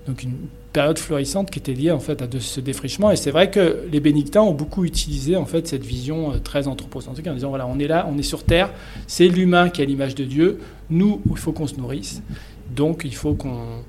[0.05, 0.35] donc une
[0.75, 3.09] période florissante qui était liée en fait à ce défrichement.
[3.09, 6.67] Et c'est vrai que les bénédictins ont beaucoup utilisé en fait cette vision euh, très
[6.67, 8.71] anthropocentrique en disant voilà, on est là, on est sur Terre,
[9.07, 10.59] c'est l'humain qui a l'image de Dieu.
[10.89, 12.21] Nous, il faut qu'on se nourrisse.
[12.69, 13.83] Donc il faut qu'on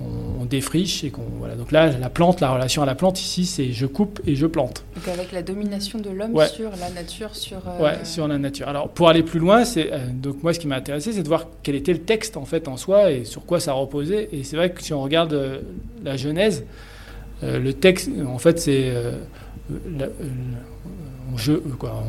[0.00, 1.56] on, défriche et qu'on voilà.
[1.56, 4.46] Donc là, la plante, la relation à la plante ici, c'est je coupe et je
[4.46, 4.84] plante.
[4.94, 7.58] Donc avec la domination de l'homme sur la nature, sur.
[7.68, 8.68] Euh, ouais, sur la nature.
[8.68, 11.28] Alors pour aller plus loin, c'est euh, donc moi ce qui m'a intéressé, c'est de
[11.28, 14.28] voir quel était le texte en fait en soi et sur quoi ça reposait.
[14.32, 15.58] Et c'est vrai que si on regarde euh,
[16.04, 16.64] la Genèse,
[17.42, 18.92] le texte, en fait, c'est
[21.78, 22.04] quoi,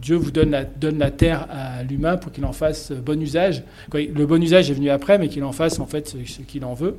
[0.00, 3.62] Dieu vous donne la, donne la terre à l'humain pour qu'il en fasse bon usage.
[3.92, 6.74] le bon usage est venu après, mais qu'il en fasse en fait ce, qu'il en
[6.74, 6.96] veut.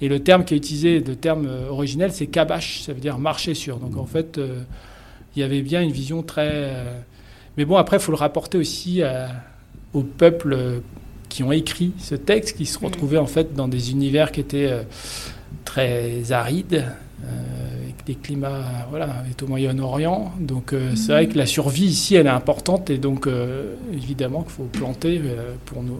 [0.00, 3.18] Et le terme qui est utilisé, le terme euh, originel, c'est kabash, ça veut dire
[3.18, 3.78] marcher sur.
[3.78, 4.62] Donc en fait, euh,
[5.36, 6.50] il y avait bien une vision très.
[6.50, 6.98] Euh,
[7.56, 9.02] mais bon, après, il faut le rapporter aussi
[9.92, 10.80] aux peuples
[11.28, 12.84] qui ont écrit ce texte, qui se mm.
[12.84, 14.72] retrouvaient en fait dans des univers qui étaient
[15.64, 16.84] très arides,
[18.10, 20.32] des climats, voilà, est au Moyen-Orient.
[20.40, 24.42] Donc euh, c'est vrai que la survie ici, elle est importante et donc euh, évidemment
[24.42, 25.98] qu'il faut planter euh, pour nous.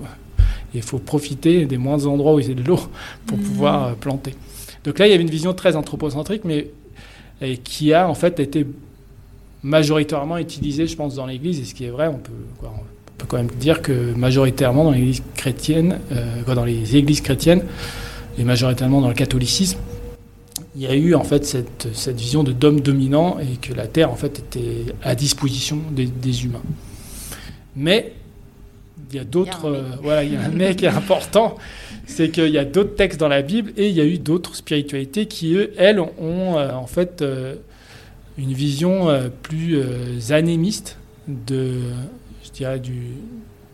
[0.74, 2.80] Il faut profiter des moindres endroits où il y a de l'eau
[3.26, 3.44] pour mhm.
[3.44, 4.34] pouvoir planter.
[4.84, 6.70] Donc là, il y avait une vision très anthropocentrique, mais
[7.42, 8.66] et qui a en fait été
[9.62, 11.60] majoritairement utilisée, je pense, dans l'Église.
[11.60, 12.66] Et ce qui est vrai, on peut, on
[13.18, 15.98] peut quand même dire que majoritairement dans l'Église chrétienne,
[16.46, 17.62] dans les Églises chrétiennes,
[18.38, 19.78] et majoritairement dans le catholicisme,
[20.76, 23.86] il y a eu en fait cette, cette vision de d'homme dominant et que la
[23.86, 26.62] Terre en fait était à disposition des, humains.
[27.74, 28.12] Mais
[29.10, 31.56] il y a d'autres, euh, voilà, il y a un est important,
[32.06, 34.54] c'est qu'il y a d'autres textes dans la Bible et il y a eu d'autres
[34.54, 37.56] spiritualités qui elles ont euh, en fait euh,
[38.38, 39.08] une vision
[39.42, 39.82] plus
[40.30, 40.96] anémiste
[41.28, 41.80] de,
[42.44, 43.08] je dirais du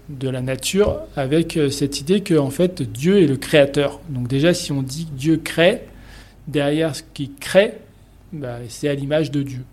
[0.08, 4.00] de la nature avec cette idée que en fait Dieu est le créateur.
[4.08, 5.82] Donc déjà si on dit Dieu crée,
[6.46, 7.74] derrière ce qui crée,
[8.32, 9.64] bah, c'est à l'image de Dieu.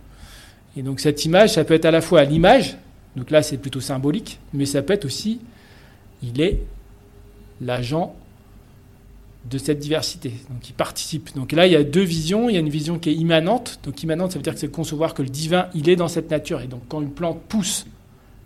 [0.75, 2.77] Et donc cette image, ça peut être à la fois à l'image,
[3.15, 5.39] donc là c'est plutôt symbolique, mais ça peut être aussi,
[6.23, 6.62] il est
[7.62, 8.15] l'agent
[9.49, 11.36] de cette diversité, donc il participe.
[11.36, 13.79] Donc là il y a deux visions, il y a une vision qui est immanente,
[13.83, 16.31] donc immanente ça veut dire que c'est concevoir que le divin, il est dans cette
[16.31, 17.86] nature, et donc quand une plante pousse,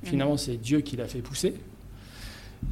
[0.04, 1.54] finalement c'est Dieu qui l'a fait pousser.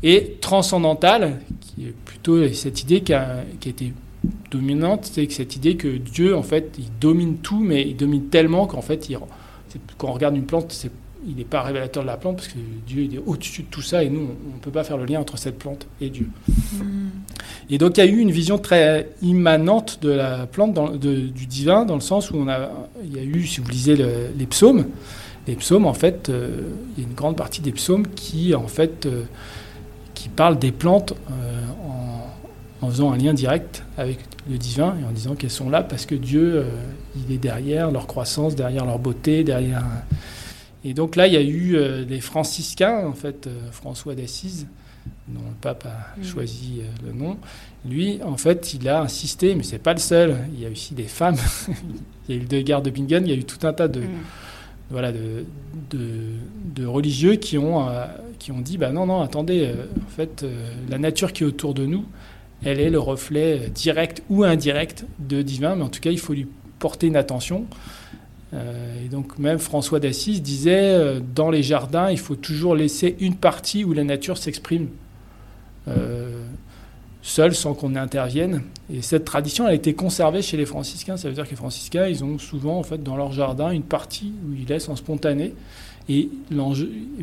[0.02, 3.94] Et transcendantale, qui est plutôt cette idée qui a été
[4.52, 8.68] dominante, c'est cette idée que Dieu, en fait, il domine tout, mais il domine tellement
[8.68, 9.18] qu'en fait, il,
[9.98, 10.86] quand on regarde une plante,
[11.28, 13.82] il n'est pas révélateur de la plante, parce que Dieu il est au-dessus de tout
[13.82, 16.30] ça, et nous, on ne peut pas faire le lien entre cette plante et Dieu.
[16.74, 17.10] Hmm.
[17.70, 21.46] Et donc, il y a eu une vision très immanente de la plante, dans, du
[21.48, 22.70] divin, dans le sens où on a,
[23.04, 24.86] il y a eu, si vous lisez les psaumes,
[25.48, 26.62] les psaumes, en fait, euh,
[26.98, 29.24] il y a une grande partie des psaumes qui, en fait, euh,
[30.14, 31.62] qui parlent des plantes euh,
[32.86, 34.20] en faisant un lien direct avec
[34.50, 36.64] le divin et en disant qu'elles sont là parce que Dieu, euh,
[37.16, 39.84] il est derrière leur croissance, derrière leur beauté, derrière.
[40.84, 44.68] Et donc là, il y a eu euh, des franciscains, en fait, euh, François d'Assise,
[45.28, 46.24] dont le pape a mm.
[46.24, 47.38] choisi le nom.
[47.90, 50.38] Lui, en fait, il a insisté, mais c'est pas le seul.
[50.54, 51.38] Il y a aussi des femmes.
[52.30, 53.88] il y a eu deux guerres de Bingen, il y a eu tout un tas
[53.88, 54.02] de.
[54.02, 54.10] Mm.
[54.92, 55.46] Voilà, de,
[55.90, 57.88] de, religieux qui ont,
[58.38, 59.68] qui ont dit bah non, non, attendez,
[59.98, 60.46] en fait,
[60.90, 62.06] la nature qui est autour de nous,
[62.64, 66.34] elle est le reflet direct ou indirect de divin, mais en tout cas, il faut
[66.34, 66.48] lui
[66.80, 67.66] porter une attention.
[68.54, 73.16] Euh, et donc même François d'Assise disait, euh, dans les jardins, il faut toujours laisser
[73.20, 74.88] une partie où la nature s'exprime
[75.88, 76.44] euh,
[77.22, 78.62] seule, sans qu'on intervienne.
[78.94, 81.18] Et cette tradition a été conservée chez les franciscains.
[81.18, 83.84] Ça veut dire que les franciscains, ils ont souvent en fait dans leur jardin une
[83.84, 85.54] partie où ils laissent en spontané
[86.08, 86.30] et,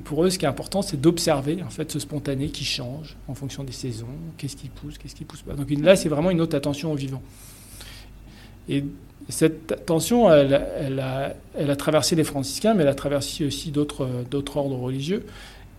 [0.05, 3.35] pour eux, ce qui est important, c'est d'observer en fait ce spontané qui change en
[3.35, 5.55] fonction des saisons, qu'est-ce qui pousse, qu'est-ce qui pousse pas.
[5.55, 7.23] Donc là, c'est vraiment une autre attention au vivant.
[8.69, 8.85] Et
[9.29, 10.55] cette attention, elle,
[11.01, 14.09] a, elle, a, traversé les franciscains, mais elle a traversé aussi d'autres
[14.57, 15.25] ordres religieux,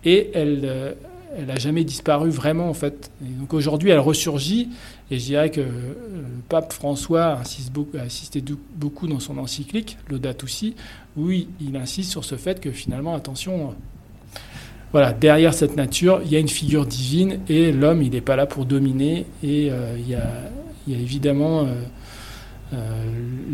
[0.04, 0.96] et elle
[1.36, 3.10] elle n'a jamais disparu vraiment en fait.
[3.20, 4.68] donc aujourd'hui, elle ressurgit,
[5.10, 5.66] et je dirais que le
[6.48, 8.42] pape François insiste beaucoup, a insisté
[8.76, 10.74] beaucoup dans son encyclique, Laudato aussi,
[11.16, 13.74] où il, insiste sur ce fait que finalement, attention,
[14.92, 18.36] voilà, derrière cette nature, il y a une figure divine et l'homme, il n'est pas
[18.36, 19.26] là pour dominer.
[19.42, 20.22] Et euh, il, y a,
[20.88, 21.82] évidemment, euh, euh,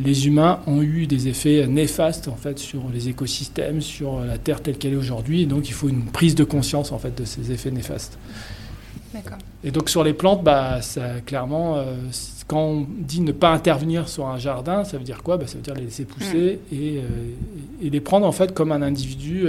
[0.04, 4.62] les humains ont eu des effets néfastes en fait sur les écosystèmes, sur la Terre
[4.62, 5.46] telle qu'elle est aujourd'hui.
[5.46, 8.18] Donc il faut une prise de conscience en fait de ces effets néfastes.
[9.62, 11.85] Et donc sur les plantes, bah, ça, clairement,
[12.46, 15.37] quand on dit ne pas intervenir sur un jardin, ça veut dire quoi?
[15.37, 16.74] Bah, Ça veut dire les laisser pousser mm.
[16.74, 17.02] et,
[17.83, 19.46] et, les prendre en fait comme un individu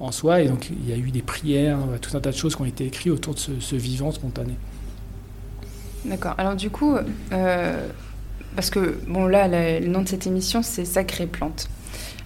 [0.00, 0.42] en soi.
[0.42, 2.66] Et donc, il y a eu des prières, tout un tas de choses qui ont
[2.66, 4.54] été écrites autour de ce, vivant spontané.
[6.04, 6.34] D'accord.
[6.38, 6.96] Alors, du coup,
[7.32, 7.88] euh,
[8.56, 11.68] parce que, bon, là, le, nom de cette émission, c'est Sacré Plante.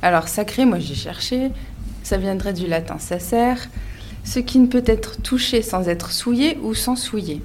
[0.03, 1.51] Alors, sacré, moi, j'ai cherché.
[2.03, 3.55] Ça viendrait du latin sacer,
[4.25, 7.43] ce qui ne peut être touché sans être souillé ou sans souiller.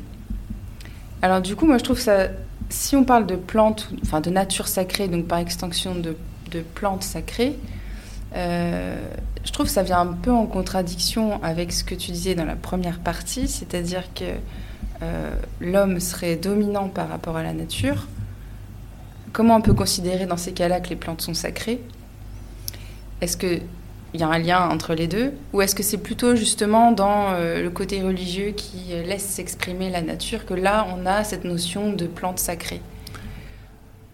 [1.21, 2.27] Alors, du coup, moi, je trouve ça.
[2.69, 6.17] Si on parle de plantes, enfin de nature sacrée, donc par extension de,
[6.51, 7.55] de plantes sacrées,
[8.35, 8.97] euh,
[9.45, 12.45] je trouve que ça vient un peu en contradiction avec ce que tu disais dans
[12.45, 14.25] la première partie, c'est-à-dire que
[15.01, 18.07] euh, l'homme serait dominant par rapport à la nature.
[19.33, 21.79] Comment on peut considérer dans ces cas-là que les plantes sont sacrées?
[23.21, 23.61] Est-ce qu'il
[24.13, 25.33] y a un lien entre les deux?
[25.53, 30.01] Ou est-ce que c'est plutôt justement dans euh, le côté religieux qui laisse s'exprimer la
[30.01, 32.81] nature que là, on a cette notion de plante sacrée?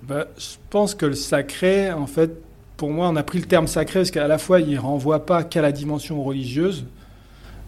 [0.03, 2.31] Bah, Je pense que le sacré, en fait,
[2.77, 5.25] pour moi, on a pris le terme sacré parce qu'à la fois, il ne renvoie
[5.25, 6.85] pas qu'à la dimension religieuse.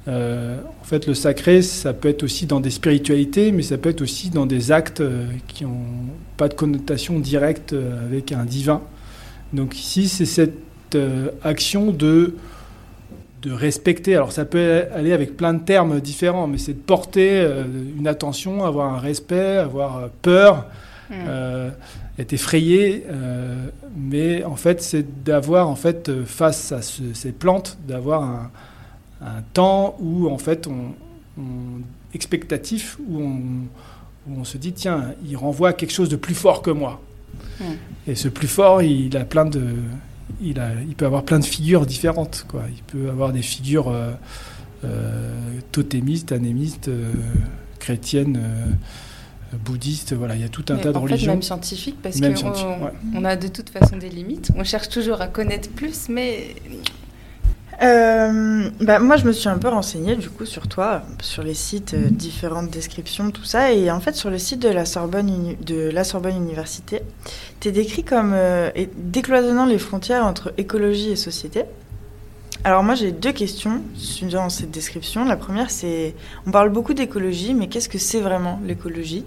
[0.07, 3.89] Euh, en fait, le sacré, ça peut être aussi dans des spiritualités, mais ça peut
[3.89, 5.79] être aussi dans des actes euh, qui n'ont
[6.37, 8.81] pas de connotation directe euh, avec un divin.
[9.53, 10.53] Donc ici, c'est cette
[11.43, 12.35] action de,
[13.41, 14.15] de respecter.
[14.15, 17.45] Alors ça peut aller avec plein de termes différents, mais c'est de porter
[17.97, 20.67] une attention, avoir un respect, avoir peur.
[21.09, 21.13] Mmh
[22.17, 28.23] est effrayé, euh, mais en fait, c'est d'avoir, en fait, face à ces plantes, d'avoir
[28.23, 28.51] un,
[29.53, 30.93] temps où, en fait, on,
[32.13, 36.71] expectatif, où on, on, se dit, tiens, il renvoie quelque chose de plus fort que
[36.71, 37.01] moi.
[38.07, 39.75] Et ce plus fort, il a plein de,
[40.41, 42.63] il, a, il peut avoir plein de figures différentes, quoi.
[42.69, 44.11] Il peut avoir des figures euh,
[44.83, 45.31] euh,
[45.71, 46.89] totémistes, anémistes,
[47.79, 48.39] chrétiennes
[49.55, 51.33] bouddhiste, voilà, il y a tout un tas de religions.
[51.33, 54.51] même scientifique, parce qu'on on a de toute façon des limites.
[54.55, 56.55] On cherche toujours à connaître plus, mais...
[57.81, 61.53] Euh, bah, moi, je me suis un peu renseignée du coup sur toi, sur les
[61.53, 63.73] sites, euh, différentes descriptions, tout ça.
[63.73, 65.29] Et en fait, sur le site de la Sorbonne,
[66.35, 67.01] Université,
[67.59, 71.63] tu es décrit comme euh, décloisonnant les frontières entre écologie et société.
[72.63, 73.83] Alors moi j'ai deux questions
[74.31, 75.23] dans cette description.
[75.23, 76.15] La première c'est,
[76.47, 79.23] on parle beaucoup d'écologie, mais qu'est-ce que c'est vraiment l'écologie?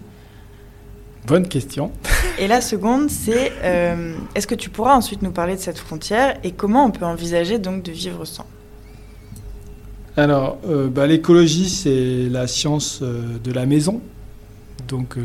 [1.27, 1.91] Bonne question.
[2.39, 6.39] Et la seconde, c'est euh, est-ce que tu pourras ensuite nous parler de cette frontière
[6.45, 8.47] et comment on peut envisager donc de vivre sans?
[10.17, 14.01] Alors, euh, bah, l'écologie, c'est la science euh, de la maison.
[14.87, 15.19] Donc,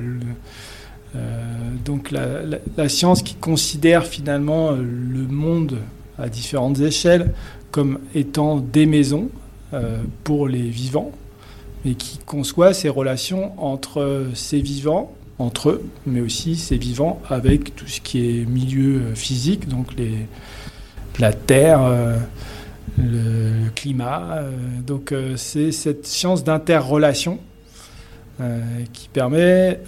[1.85, 5.77] donc la, science qui considère finalement le monde
[6.17, 7.33] à différentes échelles
[7.71, 9.29] comme étant des maisons
[10.25, 11.13] pour les vivants,
[11.85, 17.75] mais qui conçoit ces relations entre ces vivants entre eux, mais aussi ces vivants avec
[17.75, 20.27] tout ce qui est milieu euh, physique, donc les,
[21.19, 22.17] la terre, euh,
[22.97, 24.37] le climat.
[24.37, 24.51] Euh,
[24.85, 27.39] donc c'est cette science d'interrelation
[28.91, 29.79] qui permet,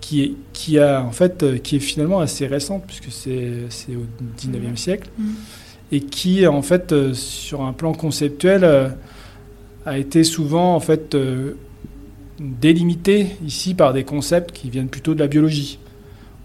[0.00, 4.06] qui, est, qui, a, en fait, qui est finalement assez récente, puisque c'est au
[4.40, 5.24] 19e siècle, mmh.
[5.92, 8.94] et qui, en fait, sur un plan conceptuel,
[9.84, 11.14] a été souvent en fait
[12.40, 15.78] délimité ici par des concepts qui viennent plutôt de la biologie.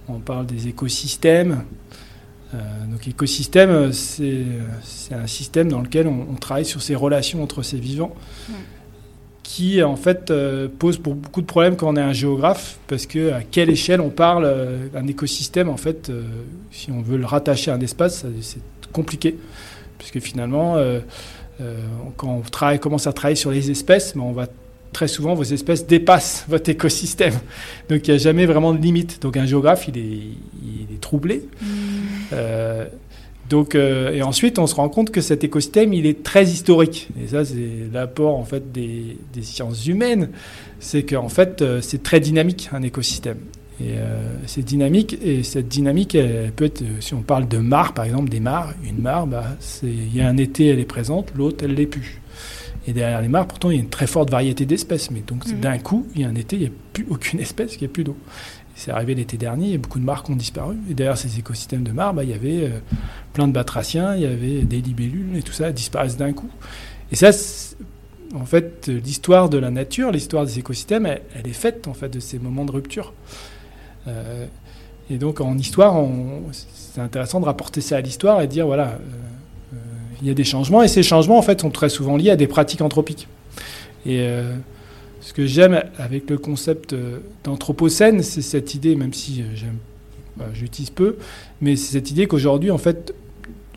[0.07, 1.63] On parle des écosystèmes.
[2.53, 2.57] Euh,
[2.91, 8.13] donc écosystème, c'est un système dans lequel on, travaille sur ces relations entre ces vivants,
[9.41, 13.07] qui en fait euh, pose pour beaucoup de problèmes quand on est un géographe, parce
[13.07, 16.11] que à quelle échelle on parle euh, d'un écosystème, en fait,
[16.69, 19.35] si on veut le rattacher à un espace, c'est compliqué,
[19.97, 20.77] puisque finalement,
[22.17, 24.47] quand on travaille, commence à travailler sur les espèces, mais on va
[24.93, 27.33] très souvent, vos espèces dépassent votre écosystème.
[27.89, 29.21] Donc, il n'y a jamais vraiment de limite.
[29.21, 30.21] Donc, un géographe, il est,
[30.63, 31.43] il est troublé.
[31.61, 31.65] Mm.
[32.33, 32.85] Euh,
[33.49, 37.09] donc, euh, et ensuite, on se rend compte que cet écosystème, il est très historique.
[37.21, 40.29] Et ça, c'est l'apport en fait des, des sciences humaines.
[40.79, 43.37] C'est qu'en fait, euh, c'est très dynamique un écosystème.
[43.81, 43.95] Et
[44.45, 45.17] c'est dynamique.
[45.21, 48.73] Et cette dynamique, elle peut être, si on parle de mares, par exemple, des mares,
[48.87, 49.43] une mare, bah,
[49.81, 52.21] il y a un été, elle est présente, l'autre, elle l'est plus.
[52.87, 55.11] Et derrière les mares, pourtant, il y a une très forte variété d'espèces.
[55.11, 55.59] Mais donc, mhm.
[55.59, 57.85] d'un coup, il y a un été, il n'y a plus aucune espèce, il n'y
[57.85, 58.17] a plus d'eau.
[58.75, 60.77] C'est arrivé l'été dernier, et beaucoup de mares ont disparu.
[60.89, 62.79] Et derrière ces écosystèmes de mares, bah, il y avait euh,
[63.33, 66.49] plein de batraciens, il y avait des libellules, et tout ça disparaissent d'un coup.
[67.11, 67.29] Et ça,
[68.33, 72.19] en fait, l'histoire de la nature, l'histoire des écosystèmes, elle, est faite en fait de
[72.19, 73.13] ces moments de rupture.
[74.07, 74.47] Euh,
[75.09, 75.95] et donc en histoire,
[76.51, 78.97] c'est intéressant de rapporter ça à l'histoire et de dire voilà, euh,
[80.23, 82.35] il y a des changements et ces changements en fait sont très souvent liés à
[82.35, 83.27] des pratiques anthropiques.
[84.05, 84.27] Et
[85.21, 86.95] ce que j'aime avec le concept
[87.43, 89.77] d'anthropocène, c'est cette idée, même si j'aime,
[90.53, 91.17] j'utilise peu,
[91.61, 93.13] mais c'est cette idée qu'aujourd'hui en fait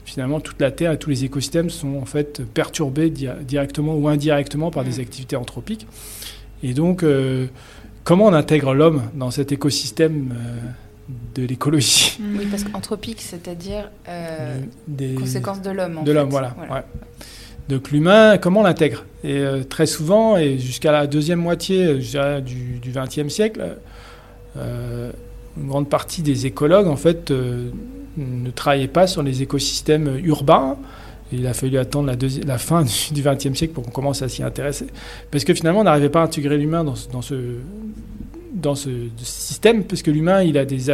[0.06, 4.70] finalement toute la Terre et tous les écosystèmes sont en fait perturbés directement ou indirectement
[4.70, 5.86] par des activités anthropiques.
[6.62, 7.46] Et donc, euh,
[8.04, 10.70] comment on intègre l'homme dans cet écosystème euh,
[11.34, 16.04] de l'écologie Oui, parce qu'anthropique, c'est-à-dire euh, des conséquences de l'homme.
[16.04, 16.54] De l'homme, voilà.
[17.68, 19.04] Donc l'humain, comment on l'intègre?
[19.24, 23.76] Et très souvent, et jusqu'à la deuxième moitié du XXe siècle,
[24.54, 27.32] une grande partie des écologues, en fait,
[28.16, 30.76] ne travaillait pas sur les écosystèmes urbains.
[31.32, 34.42] il a fallu attendre la, la fin du XXe siècle pour qu'on commence à s'y
[34.42, 34.86] intéresser.
[35.30, 37.34] Parce que finalement, on n'arrivait pas à intégrer l'humain dans, dans, ce,
[38.66, 38.90] dans ce
[39.22, 40.90] système, parce que l'humain, il, a des,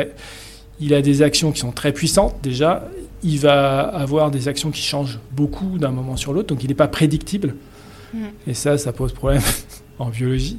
[0.80, 2.88] il a des actions qui sont très puissantes déjà.
[3.24, 6.74] Il va avoir des actions qui changent beaucoup d'un moment sur l'autre, donc il n'est
[6.74, 7.54] pas prédictible.
[8.12, 8.18] Mm.
[8.46, 9.42] Et ça, ça pose problème
[9.98, 10.58] en biologie.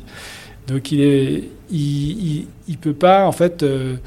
[0.68, 3.64] Donc il est, il, il, peut pas en fait.
[3.64, 3.98] Euh,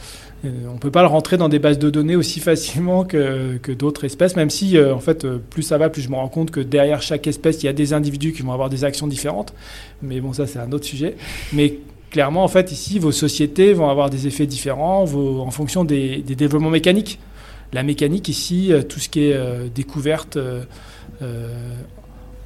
[0.45, 3.59] euh, on ne peut pas le rentrer dans des bases de données aussi facilement que,
[3.73, 6.29] d'autres espèces, même si, euh, en fait, euh, plus ça va, plus je me rends
[6.29, 9.07] compte que derrière chaque espèce, il y a des individus qui vont avoir des actions
[9.07, 9.53] différentes.
[10.03, 11.17] Mais bon, ça, c'est un autre sujet.
[11.53, 11.79] Mais
[12.11, 16.71] clairement, en fait, ici, vos sociétés vont avoir des effets différents en fonction des, développements
[16.71, 17.19] mécaniques.
[17.73, 20.39] La mécanique, ici, tout ce qui est découverte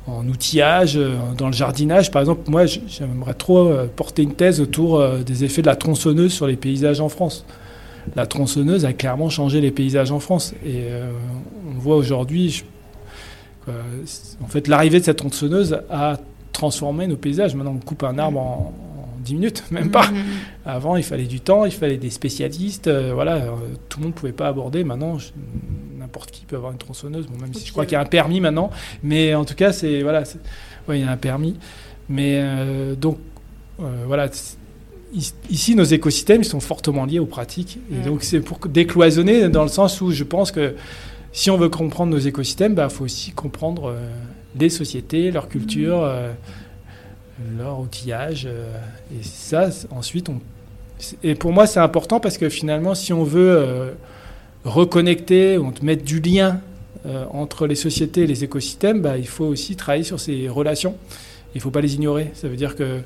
[0.07, 0.99] en outillage,
[1.37, 2.11] dans le jardinage.
[2.11, 6.47] Par exemple, moi, j'aimerais trop porter une thèse autour des effets de la tronçonneuse sur
[6.47, 7.45] les paysages en France
[8.17, 10.55] la tronçonneuse a clairement changé les paysages en France.
[10.65, 11.11] Et euh,
[11.69, 12.65] on voit aujourd'hui,
[14.43, 16.19] en fait, l'arrivée de cette tronçonneuse a
[16.53, 17.55] transformé nos paysages.
[17.55, 18.73] Maintenant, on coupe un arbre en,
[19.21, 20.07] 10 minutes, même pas.
[20.07, 20.67] Mm-hmm.
[20.67, 22.89] Avant, il fallait du temps, il fallait des spécialistes.
[22.89, 23.51] Euh, voilà, euh,
[23.89, 24.85] tout le monde ne pouvait pas aborder.
[24.85, 25.19] Maintenant,
[25.99, 27.27] n'importe qui peut avoir une tronçonneuse.
[27.27, 28.71] Bon, même si je crois qu'il y a un permis maintenant.
[29.03, 30.25] Mais en tout cas, c'est voilà,
[30.89, 31.57] il y a un permis.
[32.09, 32.43] Mais
[32.97, 33.19] donc,
[33.79, 34.29] voilà,
[35.13, 37.79] ici, nos écosystèmes sont fortement liés aux pratiques.
[37.93, 40.75] Et donc, c'est pour décloisonner dans le sens où je pense que
[41.33, 44.09] si on veut comprendre nos écosystèmes, il bah, faut aussi comprendre euh,
[44.59, 46.35] les sociétés, leur culture, mm.
[47.41, 48.47] Euh, leur outillage.
[48.47, 48.79] Euh,
[49.19, 50.41] et ça, ensuite, on...
[51.23, 53.95] Et pour moi, c'est important parce que finalement, si on veut
[54.65, 56.61] reconnecter, on mettre du lien
[57.33, 60.95] entre les sociétés et les écosystèmes, bah, il faut aussi travailler sur ces relations.
[61.55, 62.33] Il ne faut pas les ignorer.
[62.35, 62.99] Ça veut dire que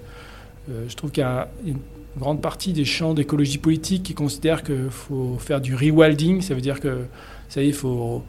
[0.69, 1.79] je trouve qu'il y a une
[2.19, 6.61] grande partie des champs d'écologie politique qui considèrent qu'il faut faire du rewilding, ça veut
[6.61, 7.05] dire que
[7.49, 8.25] ça y est, il faut,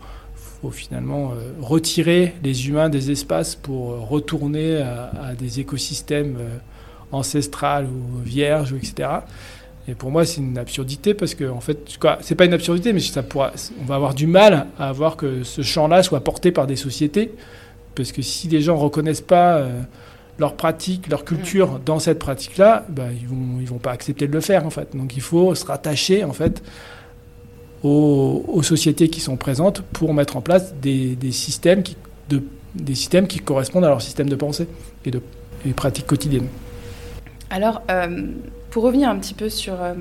[0.61, 6.57] faut finalement euh, retirer les humains des espaces pour retourner à, des écosystèmes euh,
[7.11, 9.09] ancestrales ou vierges, etc.
[9.87, 12.99] Et pour moi, c'est une absurdité parce que, en fait, c'est pas une absurdité, mais
[12.99, 13.51] ça pourra,
[13.81, 17.31] on va avoir du mal à avoir que ce champ-là soit porté par des sociétés.
[17.93, 19.81] Parce que si les gens reconnaissent pas euh,
[20.39, 21.81] leur pratique, leur culture mm.
[21.85, 24.95] dans cette pratique-là, bah, ils vont, ils vont pas accepter de le faire en fait.
[24.95, 26.63] Donc il faut se rattacher en fait
[27.83, 31.95] aux, sociétés qui sont présentes pour mettre en place des, systèmes qui,
[32.29, 32.41] de,
[32.73, 34.67] des systèmes qui correspondent à leur système de pensée
[35.05, 35.21] et de
[35.65, 36.47] et pratiques quotidiennes.
[37.49, 38.27] Alors, euh,
[38.71, 39.93] pour revenir un petit peu sur, euh,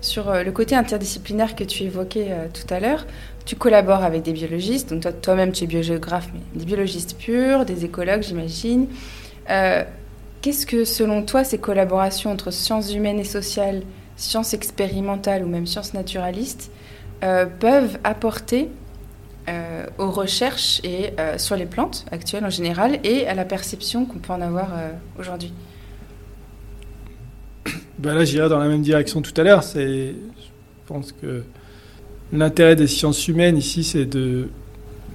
[0.00, 3.06] sur euh, le côté interdisciplinaire que tu évoquais tout à l'heure,
[3.44, 7.64] tu collabores avec des biologistes, donc toi, toi-même tu es biogéographe, mais des biologistes purs,
[7.64, 8.88] des écologues j'imagine,
[9.46, 13.82] qu'est-ce que, selon toi, ces collaborations entre sciences humaines et sociales,
[14.16, 16.70] sciences expérimentales ou même sciences naturalistes
[17.22, 18.68] euh, peuvent apporter
[19.48, 24.18] euh, aux recherches et sur les plantes actuelles en général et à la perception qu'on
[24.18, 24.68] peut en avoir
[25.18, 25.52] aujourd'hui
[27.98, 29.62] ben Là, j'irai dans la même direction tout à l'heure.
[29.62, 30.12] je
[30.86, 31.44] pense que
[32.32, 34.48] l'intérêt des sciences humaines ici, c'est de,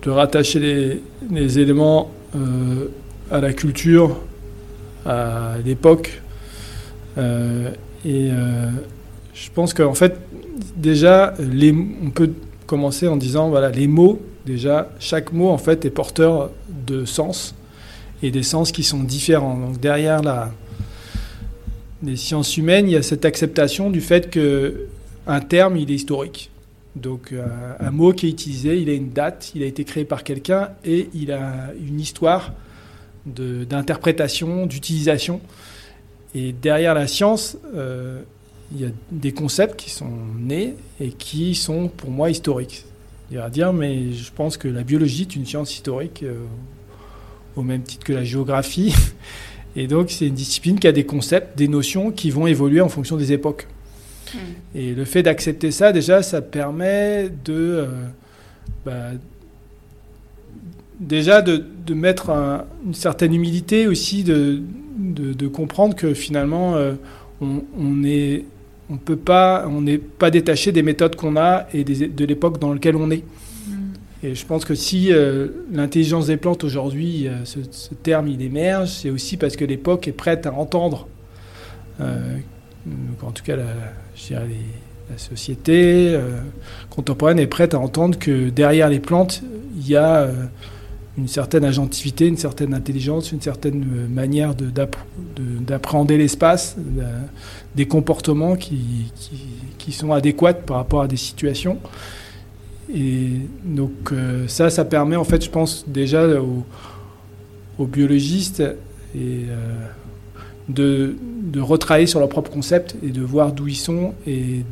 [0.01, 2.11] de rattacher les, les éléments
[3.31, 4.17] à la culture,
[5.05, 6.21] à l'époque.
[7.17, 7.71] Euh,
[8.05, 8.69] et euh,
[9.33, 10.17] je pense qu'en fait,
[10.75, 12.31] déjà, on peut
[12.65, 16.51] commencer en disant, voilà, les mots, déjà, chaque mot, en fait, est porteur
[16.87, 17.55] de sens,
[18.23, 19.57] et des sens qui sont différents.
[19.57, 20.51] Donc derrière la,
[22.03, 24.87] les sciences humaines, il y a cette acceptation du fait que
[25.27, 26.49] un terme, il est historique.
[26.95, 27.45] Donc euh,
[27.79, 30.69] un mot qui est utilisé, il a une date, il a été créé par quelqu'un
[30.83, 32.53] et il a une histoire
[33.25, 35.41] d'interprétation, d'utilisation.
[36.33, 38.21] Et derrière la science, euh,
[38.73, 42.85] il y a des concepts qui sont nés et qui sont pour moi historiques.
[43.31, 46.43] Il va dire, mais je pense que la biologie est une science historique euh,
[47.55, 48.93] au même titre que la géographie.
[49.75, 52.89] Et donc, c'est une discipline qui a des concepts, des notions qui vont évoluer en
[52.89, 53.67] fonction des époques.
[54.33, 54.37] Hmm.
[54.75, 57.53] Et le fait d'accepter ça, déjà, ça permet de.
[57.53, 57.87] Euh,
[58.85, 59.11] bah,
[60.99, 61.63] déjà de,
[61.93, 62.29] mettre
[62.85, 64.61] une certaine humilité aussi, de,
[64.97, 66.93] de, comprendre que finalement, euh,
[67.41, 68.45] on, est.
[68.91, 72.73] On peut pas, on n'est pas détaché des méthodes qu'on a et de l'époque dans
[72.73, 73.23] laquelle on est.
[74.23, 78.89] Et je pense que si euh, l'intelligence des plantes aujourd'hui, euh, ce, terme il émerge,
[78.89, 81.07] c'est aussi parce que l'époque est prête à entendre,
[82.01, 82.37] euh,
[83.23, 86.17] en tout cas la, la société
[86.89, 89.41] contemporaine est prête à entendre que derrière les plantes,
[89.75, 90.29] il y a
[91.17, 96.77] une certaine agentivité, une certaine intelligence, une certaine manière d'appréhender l'espace,
[97.75, 99.11] des comportements qui,
[99.91, 101.77] sont adéquats par rapport à des situations.
[102.93, 103.29] Et
[103.63, 108.61] donc euh, ça, ça permet en fait, je pense déjà aux, biologistes
[109.15, 109.45] euh,
[110.69, 114.63] de, de, sur leur propre concept et de voir d'où ils sont et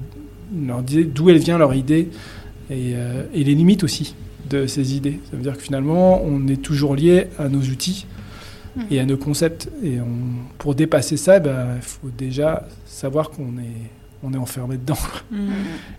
[0.52, 2.10] d'où elle vient leur idée
[2.72, 4.16] euh, et, les limites aussi
[4.50, 5.20] de ces idées.
[5.30, 8.06] Ça veut dire que finalement, on est toujours lié à nos outils
[8.90, 9.70] et à nos concepts.
[9.84, 9.98] Et
[10.58, 13.90] pour dépasser ça, il ben, faut déjà savoir qu'on est
[14.24, 14.98] on est enfermé dedans.
[15.32, 15.50] Mm.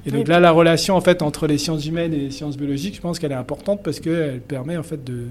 [0.06, 2.96] Et donc là, la relation en fait entre les sciences humaines et les sciences biologiques,
[2.96, 5.26] je pense qu'elle est importante parce qu'elle permet en fait de,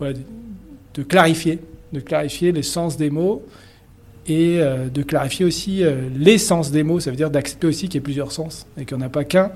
[0.00, 1.58] de, clarifier,
[1.92, 3.42] de clarifier les sens des mots
[4.26, 7.00] et euh, de clarifier aussi euh, les sens des mots.
[7.00, 9.10] Ça veut dire d'accepter aussi qu'il y ait plusieurs sens et qu'il n'y en a
[9.10, 9.50] pas qu'un.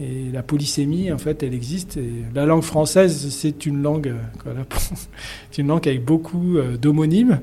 [0.00, 1.98] Et la polysémie, en fait, elle existe.
[2.34, 4.14] La langue française, c'est une langue,
[4.46, 4.52] euh,
[5.50, 7.40] c'est une langue avec beaucoup d'homonymes.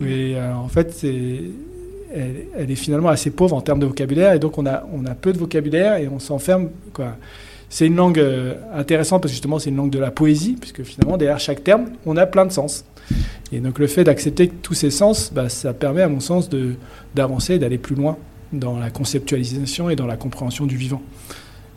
[0.00, 1.04] Mais en fait,
[2.14, 5.14] elle, est finalement assez pauvre en termes de vocabulaire, et donc on a, on a
[5.14, 6.70] peu de vocabulaire et on s'enferme.
[7.70, 10.82] C'est une langue euh, intéressante parce que justement c'est une langue de la poésie, puisque
[10.84, 12.84] finalement derrière chaque terme, on a plein de sens.
[13.52, 16.48] Et donc le fait d'accepter tous ces sens, bah, ça permet à mon sens
[17.14, 18.16] d'avancer et d'aller plus loin
[18.52, 21.02] dans la conceptualisation et dans la compréhension du vivant.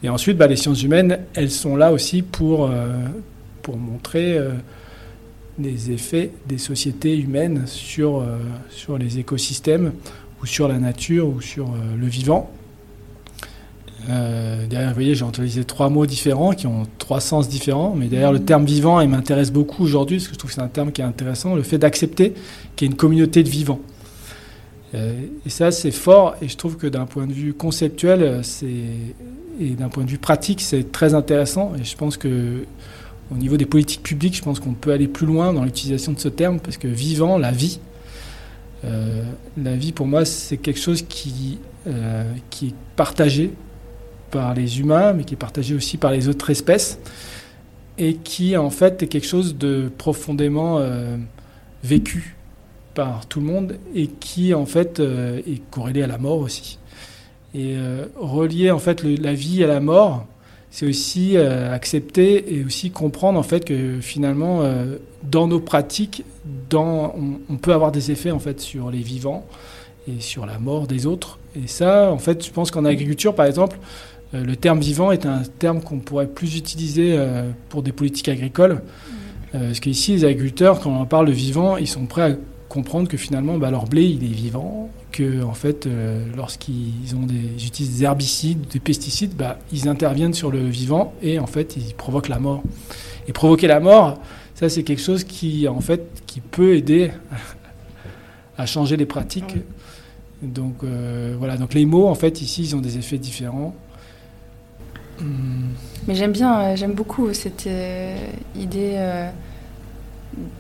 [0.03, 2.87] Et ensuite, bah, les sciences humaines, elles sont là aussi pour, euh,
[3.61, 4.51] pour montrer euh,
[5.59, 8.25] les effets des sociétés humaines sur,
[8.69, 9.91] sur les écosystèmes
[10.41, 12.49] ou sur la nature ou sur euh, le vivant.
[14.09, 18.07] Euh, derrière, vous voyez, j'ai utilisé trois mots différents qui ont trois sens différents, mais
[18.07, 18.45] derrière le mhm.
[18.45, 21.01] terme vivant, il m'intéresse beaucoup aujourd'hui parce que je trouve que c'est un terme qui
[21.01, 22.33] est intéressant, le fait d'accepter
[22.75, 23.79] qu'il y ait une communauté de vivants.
[24.93, 28.41] Euh, et ça, c'est fort, et je trouve que d'un point de vue conceptuel
[29.59, 32.65] et d'un point de vue pratique, c'est très intéressant, et je pense que
[33.31, 36.19] au niveau des politiques publiques, je pense qu'on peut aller plus loin dans l'utilisation de
[36.19, 37.79] ce terme, parce que vivant, la vie,
[38.83, 39.23] euh,
[39.61, 43.53] la vie, pour moi, c'est quelque chose qui, euh, qui est partagé
[44.31, 46.99] par les humains, mais qui est partagé aussi par les autres espèces,
[47.97, 51.15] et qui, en fait, est quelque chose de profondément euh,
[51.83, 52.35] vécu
[52.93, 56.77] par tout le monde, et qui, en fait, est corrélé à la mort aussi.
[57.53, 57.75] Et
[58.17, 60.25] relier, en fait, la vie à la mort,
[60.69, 64.63] c'est aussi accepter et aussi comprendre, en fait, que finalement,
[65.23, 66.23] dans nos pratiques,
[66.69, 67.13] dans,
[67.49, 69.45] on, peut avoir des effets en fait sur les vivants
[70.07, 71.39] et sur la mort des autres.
[71.55, 73.77] Et ça, en fait, je pense qu'en agriculture, par exemple,
[74.33, 78.29] euh, le terme vivant est un terme qu'on pourrait plus utiliser euh, pour des politiques
[78.29, 78.73] agricoles.
[78.73, 78.79] Mm.
[79.53, 82.35] Euh, parce qu'ici, les agriculteurs, quand on parle de vivant, ils sont prêts à
[82.72, 85.88] comprendre que finalement, bah, leur blé, il est vivant, que en fait,
[86.36, 91.38] lorsqu'ils ont des, utilisent des herbicides, des pesticides, bah, ils interviennent sur le vivant et
[91.38, 92.63] en fait, ils provoquent la mort.
[93.28, 94.19] Et provoquer la mort,
[94.55, 97.11] ça, c'est quelque chose qui, en fait, qui peut aider
[98.59, 99.55] à changer les pratiques.
[100.43, 101.57] Donc, euh, voilà.
[101.57, 103.76] Donc, les mots, en fait, ici, ils ont des effets différents.
[105.19, 105.69] Hmm.
[106.07, 108.15] Mais j'aime bien, euh, j'aime beaucoup cette euh,
[108.55, 109.28] idée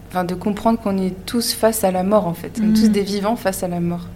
[0.09, 2.59] enfin, de comprendre qu'on est tous face à la mort, en fait.
[2.61, 2.91] On est tous hmm.
[2.91, 4.07] des vivants face à la mort.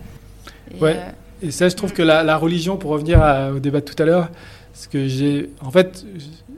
[0.75, 0.97] Et, ouais.
[1.41, 3.21] Et ça, je trouve que la, la religion, pour revenir
[3.55, 4.29] au débat de tout à l'heure,
[4.75, 5.49] ce que j'ai.
[5.61, 6.05] En fait,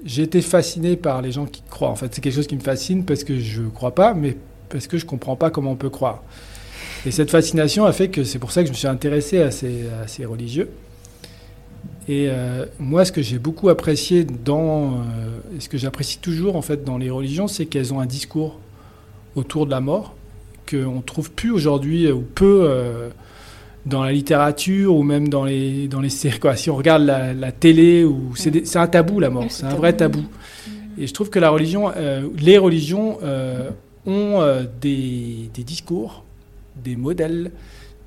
[0.04, 1.89] j'ai été fasciné par les gens qui croient.
[1.89, 4.36] En fait, c'est quelque chose qui me fascine parce que je ne crois pas, mais
[4.70, 6.24] parce que je ne comprends pas comment on peut croire.
[7.06, 9.52] Et cette fascination a fait que c'est pour ça que je me suis intéressé à
[9.52, 10.70] ces, religieux.
[12.10, 16.56] Et euh, moi, ce que j'ai beaucoup apprécié dans, euh, et ce que j'apprécie toujours
[16.56, 18.60] en fait dans les religions, c'est qu'elles ont un discours
[19.36, 20.16] autour de la mort
[20.70, 23.10] qu'on trouve plus aujourd'hui ou peu euh,
[23.88, 26.40] dans la littérature ou même dans les, dans les séries.
[26.40, 26.56] Quoi.
[26.56, 30.24] Si on regarde la, télé, ou c'est, un tabou la mort, c'est un vrai tabou.
[30.98, 33.70] Et je trouve que la religion, euh, les religions euh,
[34.06, 36.24] ont euh, des, des, discours,
[36.76, 37.52] des modèles,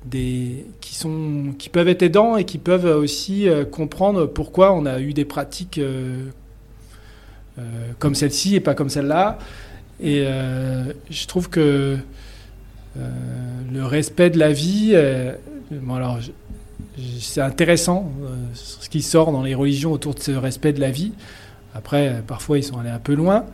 [0.05, 4.99] des, qui, sont, qui peuvent être aidants et qui peuvent aussi comprendre pourquoi on a
[4.99, 5.79] eu des pratiques
[7.99, 9.37] comme celle-ci et pas comme celle-là.
[10.01, 10.25] Et
[11.09, 11.97] je trouve que
[12.95, 14.95] le respect de la vie,
[15.71, 16.19] bon alors,
[17.19, 18.11] c'est intéressant
[18.53, 21.13] ce qui sort dans les religions autour de ce respect de la vie.
[21.73, 23.45] Après, parfois, ils sont allés un peu loin.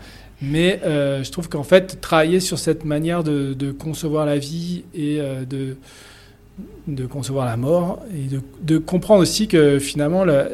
[0.41, 5.19] Mais je trouve qu'en fait, travailler sur cette manière de, concevoir la vie et
[5.49, 8.27] de, concevoir la mort et
[8.61, 10.47] de, comprendre aussi que finalement la,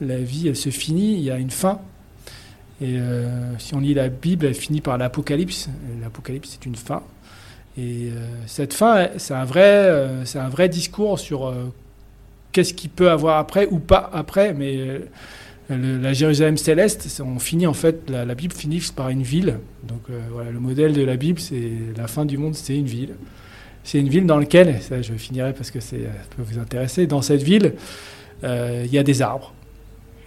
[0.00, 1.80] vie elle se finit, il y a une fin.
[2.80, 5.68] Et euh, si on lit la Bible, elle finit par l'Apocalypse.
[6.00, 7.02] L'Apocalypse c'est une fin.
[7.78, 11.54] Et euh, cette fin, c'est un vrai, euh, c'est un vrai discours sur
[12.52, 14.52] qu'est-ce qu'il peut avoir après ou pas après.
[14.52, 15.00] Mais
[15.70, 19.58] la Jérusalem céleste, on finit en fait, la, la, Bible finit par une ville.
[19.84, 20.02] Donc
[20.32, 23.14] voilà, le modèle de la Bible, c'est la fin du monde, c'est une ville.
[23.84, 25.96] C'est une ville dans laquelle, ça je finirai parce que ça
[26.36, 27.72] peut vous intéresser, dans cette ville,
[28.42, 29.52] il y a des arbres.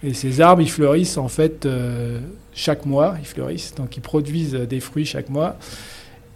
[0.02, 2.18] Et ces arbres, ils fleurissent en fait euh,
[2.54, 5.56] chaque mois, ils fleurissent, donc ils produisent des fruits chaque mois.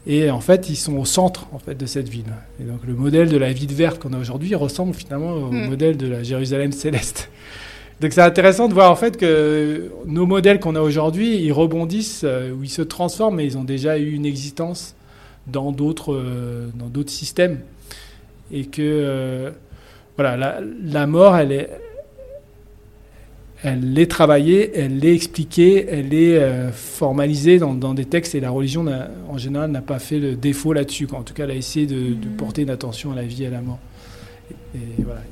[0.07, 2.33] Et en fait, ils sont au centre en fait de cette ville.
[2.61, 5.69] Et donc le modèle de la ville verte qu'on a aujourd'hui ressemble finalement au hmm.
[5.69, 7.31] modèle de la Jérusalem céleste.
[8.01, 12.23] Donc c'est intéressant de voir en fait que nos modèles qu'on a aujourd'hui, ils rebondissent
[12.25, 14.95] euh, ou ils se transforment, mais ils ont déjà eu une existence
[15.47, 17.61] dans d'autres euh, dans d'autres systèmes
[18.53, 19.51] et que euh,
[20.17, 21.71] voilà la, la, mort elle est
[23.65, 28.41] elle est travaillée, elle est expliquée, elle est euh, formalisée dans, dans, des textes et
[28.41, 28.85] la religion
[29.29, 31.09] en général n'a pas fait le défaut là-dessus.
[31.13, 32.37] En tout cas, elle a essayé de, de, mm.
[32.37, 33.79] porter une attention à la vie et à la mort.
[34.75, 35.23] Et, voilà.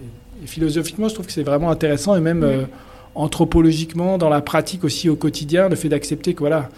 [0.43, 2.66] et, philosophiquement, je trouve que c'est vraiment intéressant et même
[3.14, 6.70] anthropologiquement, dans la pratique aussi au quotidien, le fait d'accepter que voilà,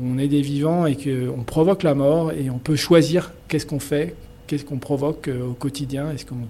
[0.00, 3.80] on est des vivants et qu'on provoque la mort et on peut choisir qu'est-ce qu'on
[3.80, 4.14] fait,
[4.46, 6.10] qu'est-ce qu'on provoque euh, au quotidien.
[6.10, 6.46] Est-ce qu'on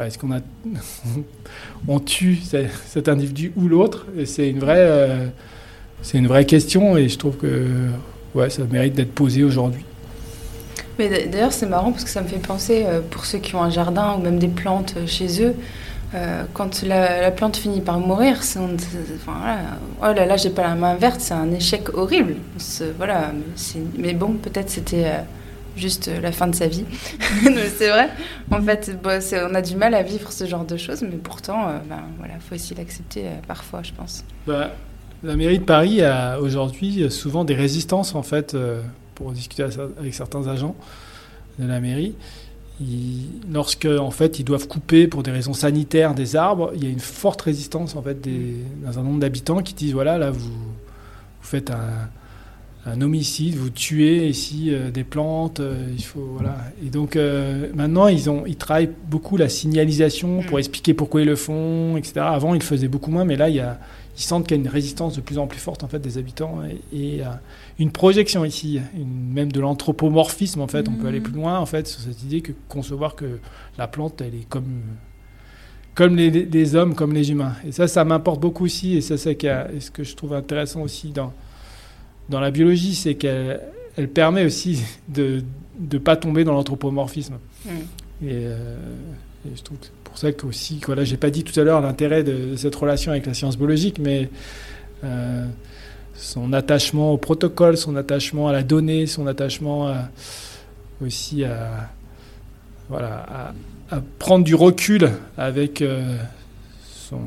[0.00, 0.40] est qu'on a
[1.88, 2.38] on tue
[2.86, 4.06] cet individu ou l'autre?
[4.24, 5.26] C'est une vraie euh,
[6.02, 7.66] c'est une vraie question et je trouve que
[8.34, 9.84] ouais, ça mérite d'être posé aujourd'hui.
[10.98, 13.62] Mais d'ailleurs, c'est marrant parce que ça me fait penser, euh, pour ceux qui ont
[13.62, 15.54] un jardin ou même des plantes chez eux,
[16.14, 21.20] euh, quand la, plante finit par mourir, oh là là, j'ai pas la main verte,
[21.20, 22.36] c'est un échec horrible.
[22.98, 23.32] voilà,
[23.96, 25.20] mais, bon, peut-être c'était euh,
[25.76, 26.84] juste la fin de sa vie.
[27.76, 28.10] c'est vrai.
[28.50, 31.78] En fait, on a du mal à vivre ce genre de choses, mais pourtant, euh,
[31.88, 34.24] ben, voilà, faut aussi l'accepter parfois, je pense.
[34.46, 34.72] Bah,
[35.22, 38.56] la mairie de Paris a aujourd'hui souvent des résistances en fait
[39.14, 40.74] pour discuter avec certains agents
[41.60, 42.16] de la mairie
[43.52, 46.90] lorsque en fait ils doivent couper pour des raisons sanitaires des arbres, il y a
[46.90, 48.26] une forte résistance en fait
[48.82, 50.50] dans un nombre d'habitants qui disent voilà là vous
[51.40, 52.08] faites un,
[52.86, 57.68] un, homicide, vous tuez ici euh, des plantes, euh, il faut voilà et donc euh,
[57.74, 60.60] maintenant ils ont ils travaillent beaucoup la signalisation pour mm.
[60.60, 62.20] expliquer pourquoi ils le font etc.
[62.20, 63.78] Avant ils le faisaient beaucoup moins mais là il y a
[64.16, 66.18] ils sentent qu'il y a une résistance de plus en plus forte en fait des
[66.18, 66.60] habitants
[66.92, 67.22] et, et
[67.78, 70.86] une projection ici, même de l'anthropomorphisme en fait.
[70.86, 71.22] On peut aller mm.
[71.22, 73.38] plus loin en fait sur cette idée que concevoir que
[73.78, 74.82] la plante elle est comme
[75.94, 77.54] comme les, hommes, comme les humains.
[77.66, 78.96] Et ça, ça m'importe beaucoup aussi.
[78.96, 81.32] Et ça, c'est ce que je trouve intéressant aussi dans
[82.32, 83.60] dans la biologie, c'est qu'elle
[83.96, 85.44] elle permet aussi de
[85.78, 87.34] ne pas tomber dans l'anthropomorphisme.
[87.64, 87.68] Mm.
[88.24, 88.76] Euh,
[89.46, 91.62] et, je trouve que c'est pour ça que aussi, voilà, j'ai pas dit tout à
[91.62, 94.30] l'heure l'intérêt de, cette relation avec la science biologique, mais
[95.04, 95.46] euh,
[96.14, 99.94] son attachement au protocole, son attachement à la donnée, son attachement
[101.02, 101.90] aussi à,
[102.88, 103.52] voilà,
[103.90, 106.16] à, prendre du recul avec euh,
[106.82, 107.20] son,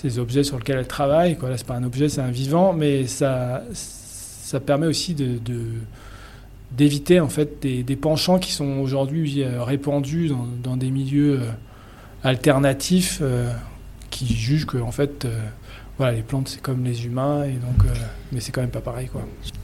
[0.00, 1.36] ces objets sur lesquels elle travaille.
[1.36, 1.50] Quoi.
[1.50, 5.38] Là, c'est pas un objet, c'est un vivant, mais ça, ça permet aussi de,
[6.72, 11.50] d'éviter en fait des, penchants qui sont aujourd'hui euh, répandus dans, dans, des milieux euh,
[12.22, 13.22] alternatifs
[14.10, 15.26] qui jugent que en fait
[16.00, 17.94] voilà, les plantes, c'est comme les humains, et donc, euh,
[18.32, 19.08] mais c'est quand même pas pareil.
[19.08, 19.20] Quoi.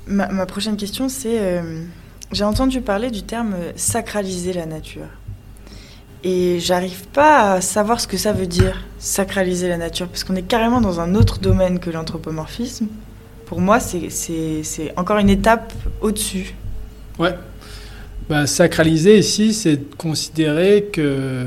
[0.07, 1.83] Ma, prochaine question, c'est euh,
[2.31, 5.07] j'ai entendu parler du terme sacraliser la nature.
[6.25, 10.35] Et j'arrive pas à savoir ce que ça veut dire, sacraliser la nature, parce qu'on
[10.35, 12.89] est carrément dans un autre domaine que l'anthropomorphisme.
[13.47, 16.55] Pour moi, c'est encore une étape au-dessus.
[17.19, 17.35] Ouais.
[18.29, 21.47] Bah, sacraliser ici, c'est considérer que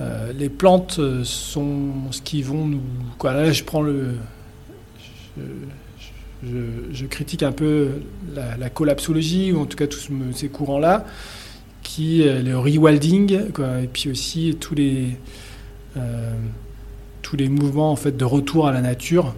[0.00, 2.82] euh, les plantes sont ce qui vont nous.
[3.22, 4.16] Là, je prends le.
[6.42, 8.02] Je, critique un peu
[8.34, 11.06] la, collapsologie, ou en tout cas tous ces courants-là,
[11.86, 13.32] qui euh, le rewilding,
[13.82, 15.16] et puis aussi tous les
[15.96, 16.34] euh,
[17.22, 19.34] tous les mouvements en fait de retour à la nature,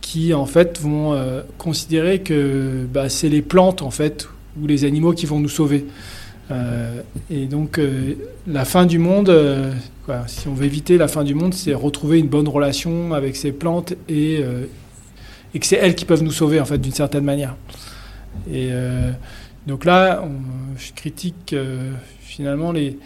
[0.00, 4.28] qui en fait vont considérer que bah, c'est les plantes en fait
[4.60, 5.86] ou les animaux qui vont nous sauver.
[6.50, 8.14] Euh, et donc, euh,
[8.46, 9.72] la fin du monde, euh,
[10.26, 13.52] si on veut éviter la fin du monde, c'est retrouver une bonne relation avec ces
[13.52, 14.40] plantes et,
[15.54, 17.56] et que c'est elles qui peuvent nous sauver en fait d'une certaine manière.
[18.52, 18.68] Et
[19.66, 20.24] donc là,
[20.76, 21.54] je critique
[22.20, 22.98] finalement les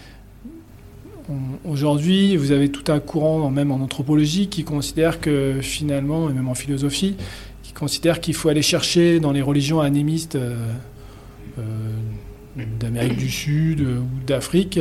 [1.67, 6.49] Aujourd'hui, vous avez tout un courant, même en anthropologie, qui considère que finalement, et même
[6.49, 7.17] en philosophie,
[7.63, 10.57] qui considère qu'il faut aller chercher dans les religions animistes euh,
[11.59, 11.63] euh,
[12.81, 14.81] d'Amérique du Sud ou d'Afrique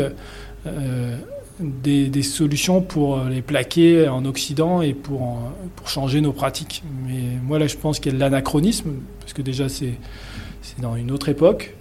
[0.65, 1.17] euh,
[1.59, 6.81] des, solutions pour les plaquer en Occident et pour, pour changer nos pratiques.
[7.05, 9.95] Mais moi, là, je pense qu'il y a de l'anachronisme, parce que déjà, c'est
[10.79, 11.73] dans une autre époque.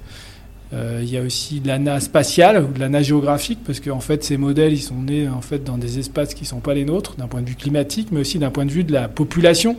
[0.72, 4.24] Euh, il y a aussi de l'ANA spatiale ou de l'ANA géographique, parce qu'en fait,
[4.24, 6.84] ces modèles, ils sont nés en fait, dans des espaces qui ne sont pas les
[6.84, 9.76] nôtres, d'un point de vue climatique, mais aussi d'un point de vue de la population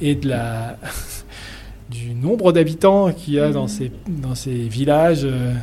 [0.00, 0.78] et de la,
[1.90, 5.54] du nombre d'habitants qu'il y a dans, ces, dans ces villages euh,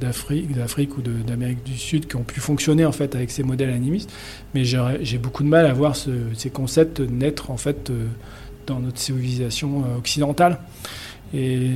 [0.00, 3.70] d'Afrique, d'Afrique ou d'Amérique du Sud qui ont pu fonctionner en fait avec ces modèles
[3.70, 4.10] animistes.
[4.54, 8.06] Mais j'ai beaucoup de mal à voir ces concepts naître en fait euh,
[8.66, 10.58] dans notre civilisation occidentale.
[11.34, 11.72] Et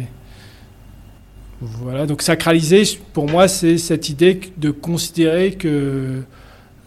[1.65, 6.23] voilà, donc sacraliser, pour moi, c'est cette idée de considérer que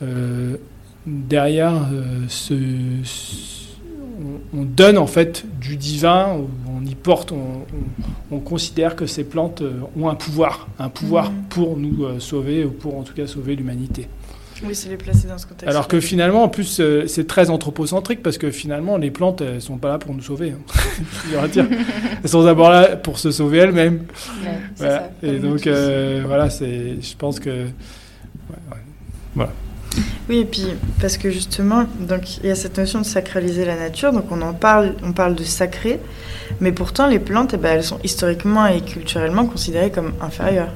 [0.03, 0.57] euh,
[1.05, 2.53] derrière euh, ce,
[4.53, 7.31] on, donne en fait du divin, on y porte,
[8.31, 11.43] on, considère que ces plantes euh, ont un pouvoir, un pouvoir mmh.
[11.49, 14.07] pour nous sauver ou pour en tout cas sauver l'humanité.
[14.63, 15.67] Oui, c'est les placer dans ce contexte.
[15.67, 19.61] Alors que finalement, en plus, euh, c'est très anthropocentrique parce que finalement, les plantes, elles
[19.61, 20.53] sont pas là pour nous sauver.
[20.53, 21.47] Hein.
[22.23, 24.05] elles sont d'abord là pour se sauver elles-mêmes.
[25.23, 27.67] et donc, euh, voilà, c'est, je pense que.
[29.35, 29.51] voilà.
[30.29, 30.67] Oui, et puis
[30.99, 34.41] parce que justement, donc il y a cette notion de sacraliser la nature, donc on
[34.41, 35.99] en parle, on parle de sacré,
[36.59, 40.73] mais pourtant les plantes, eh ben, elles sont historiquement et culturellement considérées comme inférieures.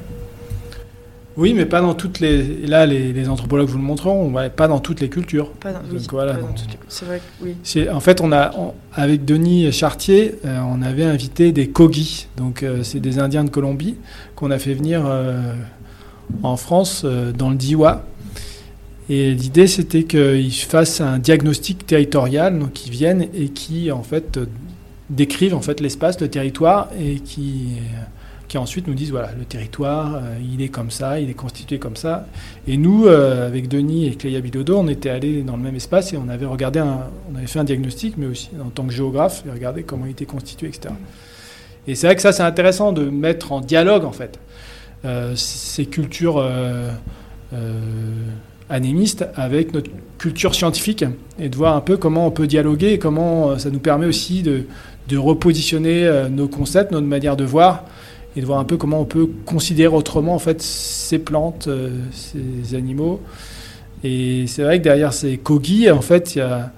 [1.42, 2.68] Oui, mais pas dans toutes les.
[2.68, 5.50] Là, les, anthropologues vous le montreront, pas dans toutes les cultures.
[5.54, 6.78] Pas dans, toutes les...
[6.88, 7.90] C'est vrai que oui.
[7.90, 8.52] En fait, on a,
[8.94, 12.28] avec Denis Chartier, euh, on avait invité des Kogi.
[12.38, 13.96] Donc, euh, c'est des Indiens de Colombie
[14.36, 15.56] qu'on a fait venir euh,
[16.44, 18.06] en France, dans le Diwa.
[19.10, 24.40] Et l'idée, c'était qu'ils fassent un diagnostic territorial, donc qu'ils viennent et qui, en fait,
[25.10, 27.70] décrivent en fait l'espace, le territoire, et qui
[28.52, 31.80] qui ensuite nous disent voilà, le territoire, euh, il est comme ça, il est constitué
[31.80, 32.28] comme ça.
[32.68, 36.12] Et nous, euh, avec Denis et Cléa Bilodo, on était allés dans le même espace
[36.12, 39.44] et on avait regardé, on avait fait un diagnostic, mais aussi en tant que géographe,
[39.48, 40.94] et regardé comment il était constitué, etc.
[41.88, 44.38] Et c'est vrai que ça, c'est intéressant de mettre en dialogue, en fait,
[45.06, 46.46] euh, ces cultures
[48.70, 51.06] anémistes avec notre culture scientifique
[51.40, 54.44] et de voir un peu comment on peut dialoguer et comment ça nous permet aussi
[54.44, 54.66] de,
[55.08, 57.86] de repositionner nos concepts, notre manière de voir
[58.36, 61.90] et de voir un peu comment on peut considérer autrement en fait ces plantes, euh,
[62.12, 63.22] ces animaux.
[64.04, 66.72] Et c'est vrai que derrière ces kogi, en fait, il y a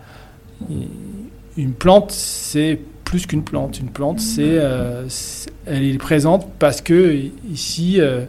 [1.57, 3.79] une plante, c'est plus qu'une plante.
[3.79, 5.07] Une plante, c'est, euh,
[5.65, 7.15] elle est présente parce que
[7.49, 8.25] ici, euh,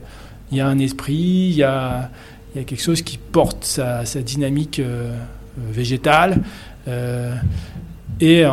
[0.53, 2.11] il y a un esprit, il y a,
[2.55, 4.81] il y a quelque chose qui porte sa, sa dynamique
[5.72, 6.43] végétale.
[8.20, 8.45] et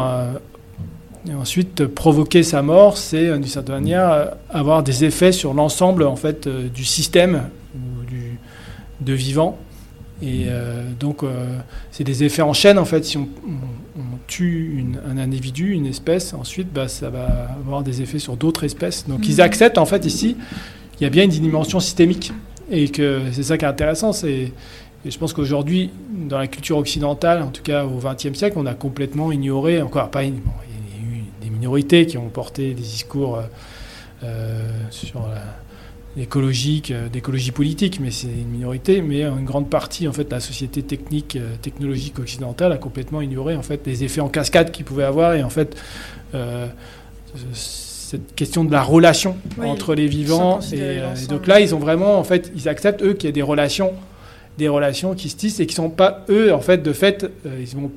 [1.30, 6.16] et ensuite, provoquer sa mort, c'est d'une certaine manière avoir des effets sur l'ensemble en
[6.16, 7.50] fait euh, du système
[8.08, 8.40] du,
[9.02, 9.58] de vivant.
[10.24, 11.58] Et euh, donc, euh,
[11.92, 13.06] c'est des effets en chaîne en fait.
[13.06, 13.28] Si on,
[14.28, 19.06] tue un individu, une espèce, ensuite, bah, ça va avoir des effets sur d'autres espèces.
[19.08, 19.42] Donc, ils mhm.
[19.42, 20.38] acceptent en fait ici,
[21.00, 22.32] il y a bien une dimension systémique.
[22.70, 24.14] Et que c'est ça qui est intéressant.
[24.14, 24.54] C'est
[25.04, 28.68] et je pense qu'aujourd'hui, dans la culture occidentale, en tout cas au XXe siècle, on
[28.68, 30.24] a complètement ignoré, encore pas,
[31.62, 33.42] minorités qui ont porté des discours euh,
[34.24, 35.22] euh, sur
[36.18, 40.32] l'écologie, euh, d'écologie politique, mais c'est une minorité, mais une grande partie en fait de
[40.32, 44.86] la société technique, technologique occidentale a complètement ignoré en fait les effets en cascade qu'ils
[44.86, 45.78] pouvaient avoir et en fait
[47.54, 51.00] cette question de la relation entre les vivants et,
[51.30, 53.94] donc là ils ont vraiment en fait ils acceptent eux qu'il y a des relations
[54.58, 57.78] des relations qui se tissent et qui sont pas eux en fait de fait ils
[57.78, 57.92] n'ont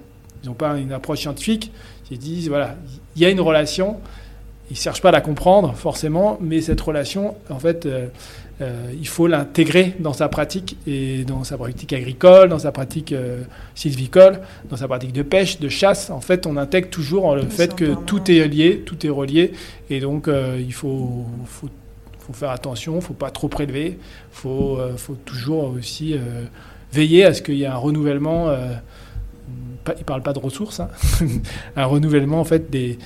[0.45, 1.73] ils ont pas une approche scientifique
[2.05, 2.77] qui disent voilà
[3.17, 3.97] il y a une relation,
[4.71, 8.07] ils ne cherchent pas à la comprendre forcément, mais cette relation, en fait, euh,
[8.63, 13.13] euh, il faut l'intégrer dans sa pratique et dans sa pratique agricole, dans sa pratique
[13.13, 13.43] euh,
[13.75, 14.41] sylvicole,
[14.71, 16.09] dans sa pratique de pêche, de chasse.
[16.11, 19.53] En fait, on intègre toujours le fait que tout est lié, tout est relié,
[19.91, 21.69] et donc il faut, faut,
[22.21, 23.99] faut, faire attention, il ne faut pas trop prélever, il
[24.33, 26.17] faut, faut, toujours aussi
[26.93, 28.57] veiller à ce qu'il y ait un renouvellement
[29.87, 30.89] il ne parle pas de ressources, hein.
[31.77, 32.99] un renouvellement en fait des,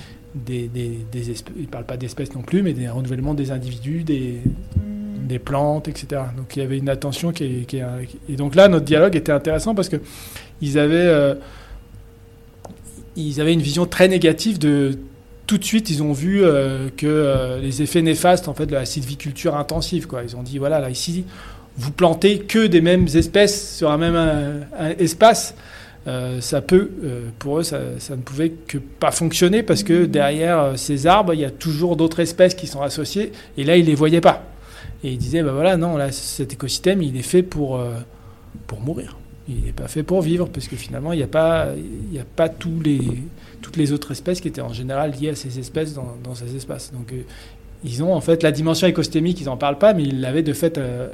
[0.47, 4.41] il parle pas d'espèces non plus, mais des renouvellements des individus, des,
[5.45, 6.23] plantes, etc.
[6.37, 7.81] Donc il y avait une attention qui, qui,
[8.29, 9.97] et donc là notre dialogue était intéressant parce que
[10.63, 11.35] ils avaient euh,
[13.17, 14.99] une vision très négative de
[15.49, 18.75] tout de suite, ils ont vu euh, que euh, les effets néfastes en fait de
[18.75, 20.07] la sylviculture intensive.
[20.07, 20.23] Quoi.
[20.23, 21.25] Ils ont dit voilà, là ici,
[21.77, 25.55] vous plantez que des mêmes espèces sur un même un, espace.
[26.07, 26.91] Euh, ça peut,
[27.39, 31.41] pour eux, ça, ça, ne pouvait que pas fonctionner parce que derrière ces arbres, il
[31.41, 33.33] y a toujours d'autres espèces qui sont associées.
[33.57, 34.45] Et là, ils les voyaient pas.
[35.05, 37.81] Et ils disaient bah voilà, non, là, cet écosystème, il est fait pour
[38.67, 39.17] pour mourir.
[39.49, 41.69] Il n'est pas fait pour vivre parce que finalement, il n'y a pas,
[42.13, 43.01] il a pas tous les
[43.63, 46.93] toutes les autres espèces qui étaient en général liées à ces espèces dans, ces espaces.
[46.93, 47.23] Donc euh,
[47.85, 50.53] ils ont en fait la dimension écostémique, ils n'en parlent pas, mais ils l'avaient de
[50.53, 51.09] fait euh,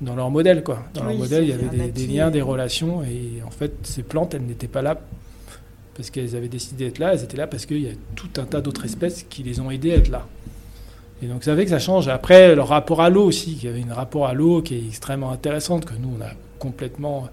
[0.00, 0.62] dans leur modèle.
[0.62, 0.84] Quoi.
[0.94, 4.34] Dans leur modèle, il y avait des, liens, des relations, et en fait, ces plantes,
[4.34, 4.98] elles n'étaient pas là
[5.98, 8.44] parce qu'elles avaient décidé d'être là, elles étaient là parce qu'il y a tout un
[8.44, 10.28] tas d'autres espèces qui les ont aidées à être là.
[11.20, 12.06] Et donc ça fait que ça change.
[12.06, 14.86] Après, leur rapport à l'eau aussi, il y avait un rapport à l'eau qui est
[14.86, 16.28] extrêmement intéressante, que nous, on a
[16.60, 17.28] complètement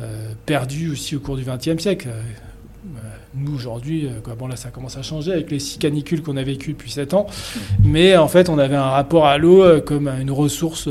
[0.00, 2.08] euh, perdu aussi au cours du XXe siècle.
[2.08, 2.98] Euh,
[3.34, 6.42] nous aujourd'hui, euh, bon là ça commence à changer avec les six canicules qu'on a
[6.44, 7.26] vécues depuis 7 ans,
[7.82, 10.88] mais en fait on avait un rapport à l'eau comme une ressource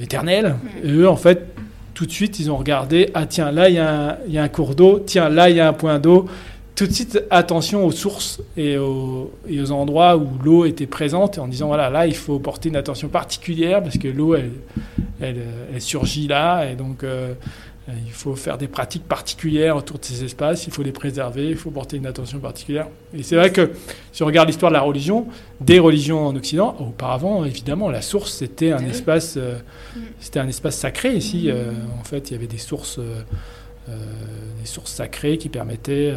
[0.00, 0.56] éternelle.
[0.82, 1.46] Et eux en fait
[1.94, 4.74] tout de suite ils ont regardé, ah tiens là il y, y, a un cours
[4.74, 6.26] d'eau, tiens là il y a un point d'eau.
[6.80, 9.30] Tout de suite, attention aux sources et aux,
[9.70, 13.82] endroits où l'eau était présente, en disant voilà, là, il faut porter une attention particulière
[13.82, 14.52] parce que l'eau, elle,
[15.20, 15.42] elle,
[15.74, 17.34] elle, surgit là, et donc euh,
[17.88, 21.56] il faut faire des pratiques particulières autour de ces espaces, il faut les préserver, il
[21.56, 22.88] faut porter une attention particulière.
[23.14, 23.72] Et c'est vrai que
[24.12, 25.26] si on regarde l'histoire de la religion,
[25.60, 29.58] des religions en Occident, auparavant, évidemment, la source, c'était un, espace, euh,
[29.96, 30.00] mm.
[30.20, 31.50] c'était un espace sacré ici.
[31.50, 33.00] Euh, en fait, il y avait des sources,
[33.88, 36.14] des sources sacrées qui permettaient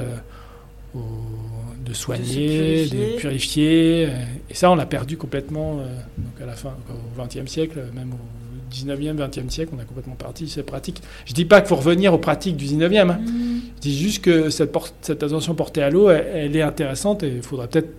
[0.93, 4.09] de soigner, de purifier.
[4.49, 5.77] Et ça, on l'a perdu complètement
[6.17, 8.42] donc à la fin, au XXe siècle, même au
[8.73, 11.01] 19e, 20e siècle, on a complètement parti ces pratiques.
[11.25, 13.09] Je dis pas qu'il faut revenir aux pratiques du 19e.
[13.09, 13.19] Hein.
[13.19, 13.59] Mm.
[13.77, 17.43] Je dis juste que cette, cette attention portée à l'eau, elle, est intéressante et il
[17.43, 17.89] faudra peut-être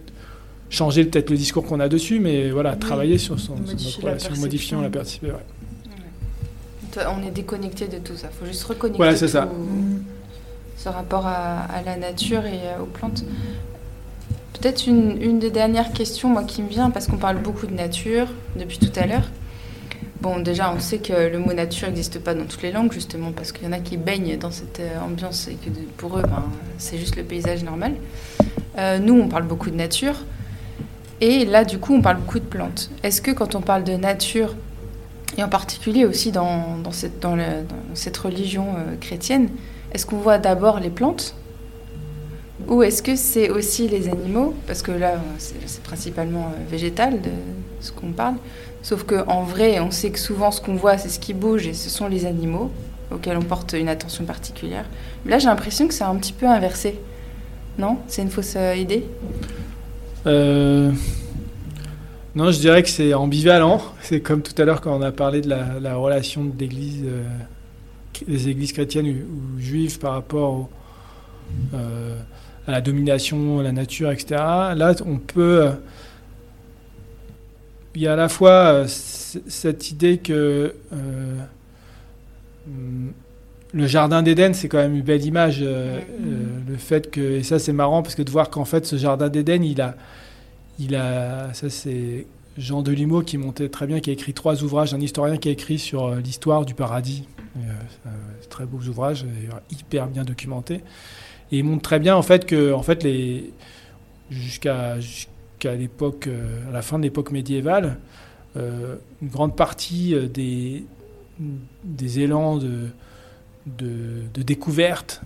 [0.70, 4.80] changer peut-être le discours qu'on a dessus, mais voilà, travailler sur, son, modifier la modifiant
[4.80, 5.34] la perception.
[6.96, 8.28] On est déconnecté de tout ça.
[8.32, 9.48] Il faut juste reconnecter voilà, c'est ça.
[10.76, 13.24] ce rapport à, la nature et euh, aux plantes.
[14.52, 17.74] Peut-être une, une, des dernières questions moi, qui me vient, parce qu'on parle beaucoup de
[17.74, 19.28] nature depuis tout à l'heure.
[20.24, 23.30] Bon, déjà, on sait que le mot nature n'existe pas dans toutes les langues, justement,
[23.30, 25.68] parce qu'il y en a qui baignent dans cette euh, ambiance et que
[25.98, 26.44] pour eux, ben,
[26.78, 27.92] c'est juste le paysage normal.
[28.78, 30.14] Euh, nous, on parle beaucoup de nature.
[31.20, 32.90] Et là, du coup, on parle beaucoup de plantes.
[33.02, 34.54] Est-ce que quand on parle de nature,
[35.36, 39.50] et en particulier aussi dans, cette, religion euh, chrétienne,
[39.92, 41.34] est-ce qu'on voit d'abord les plantes?
[42.66, 44.54] Ou est-ce que c'est aussi les animaux?
[44.66, 47.30] Parce que là, c'est principalement végétal de
[47.80, 48.36] ce qu'on parle.
[48.84, 51.72] Sauf qu'en vrai, on sait que souvent ce qu'on voit, c'est ce qui bouge et
[51.72, 52.70] ce sont les animaux
[53.10, 54.84] auxquels on porte une attention particulière.
[55.24, 57.00] Là, j'ai l'impression que c'est un petit peu inversé.
[57.78, 57.96] Non?
[58.08, 59.06] C'est une fausse euh, idée?
[60.26, 60.92] Euh,
[62.34, 63.80] Non, je dirais que c'est ambivalent.
[64.02, 67.22] C'est comme tout à l'heure quand on a parlé de la, relation euh,
[68.28, 70.68] des églises chrétiennes ou, juives par rapport
[71.72, 74.36] à la domination, à la nature, etc.
[74.74, 75.70] Là, on peut
[77.94, 81.38] il y a à la fois euh, cette idée que euh,
[82.66, 83.10] mm,
[83.72, 85.58] le jardin d'Éden, c'est quand même une belle image.
[85.62, 86.00] Euh,
[86.66, 89.28] le fait que, et ça c'est marrant parce que de voir qu'en fait ce jardin
[89.28, 89.96] d'Éden, il a,
[90.78, 92.26] il a, ça c'est
[92.56, 95.52] Jean Delumeau qui montait très bien, qui a écrit trois ouvrages, un historien qui a
[95.52, 97.26] écrit sur l'histoire du paradis.
[98.48, 99.26] très beaux ouvrages,
[99.72, 100.82] hyper bien documentés.
[101.50, 103.52] Et il montre très bien en fait que, en fait, les
[104.30, 104.96] jusqu'à
[105.72, 107.98] l'époque, euh, à la fin de l'époque médiévale,
[108.56, 110.84] euh, une grande partie euh, des,
[111.84, 112.88] des élans de,
[113.66, 115.22] de, découverte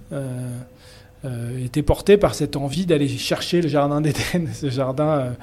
[1.61, 5.35] étaient portés par cette envie d'aller chercher le jardin d'Éden, ce jardin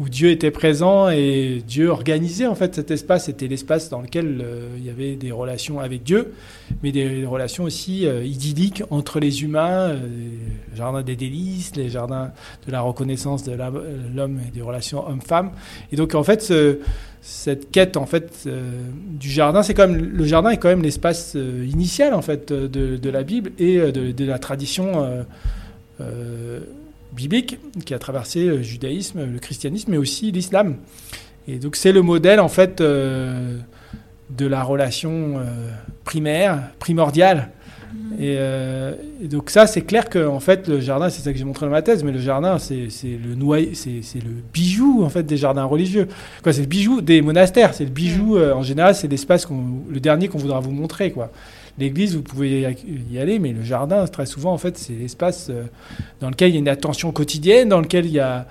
[0.00, 3.26] où Dieu était présent et Dieu organisait en fait cet espace.
[3.26, 6.32] C'était l'espace dans lequel euh, il y avait des relations avec Dieu,
[6.82, 9.98] mais des relations aussi euh, idylliques entre les humains, euh,
[10.70, 12.32] les jardins des délices, les jardins
[12.66, 13.56] de la reconnaissance de
[14.14, 15.52] l'homme et des relations homme-femme.
[15.92, 16.52] Et donc en fait,
[17.20, 18.48] cette quête en fait
[19.10, 23.22] du jardin, c'est quand le jardin est quand même l'espace initial en fait de, la
[23.22, 25.24] Bible et de la tradition
[27.14, 30.76] biblique qui a traversé le judaïsme, le christianisme, mais aussi l'islam.
[31.48, 33.58] Et donc c'est le modèle en fait euh,
[34.30, 35.70] de la relation euh,
[36.04, 37.50] primaire, primordiale
[38.18, 41.38] Et, euh, et donc ça, c'est clair que en fait, le jardin, c'est ça que
[41.38, 45.08] j'ai montré dans ma thèse, mais le jardin, c'est le noyau, c'est le bijou en
[45.08, 46.08] fait des jardins religieux.
[46.42, 47.74] Quoi, c'est le bijou des monastères.
[47.74, 51.12] C'est le bijou euh, en général, c'est l'espace qu'on, le dernier qu'on voudra vous montrer
[51.12, 51.30] quoi.
[51.78, 52.60] L'église, vous pouvez
[53.10, 55.64] y aller, mais le jardin, très souvent, en fait, c'est l'espace euh,
[56.20, 58.46] dans lequel il y a une attention quotidienne, dans lequel il y a,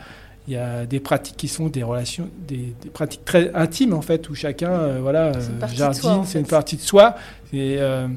[0.48, 4.02] il y a des pratiques qui sont des relations, des, des pratiques très intimes, en
[4.02, 6.52] fait, où chacun, euh, voilà, C'est une euh, partie de jardine, c'est une fait.
[6.52, 7.16] partie de soi.
[7.54, 8.08] Et, euh,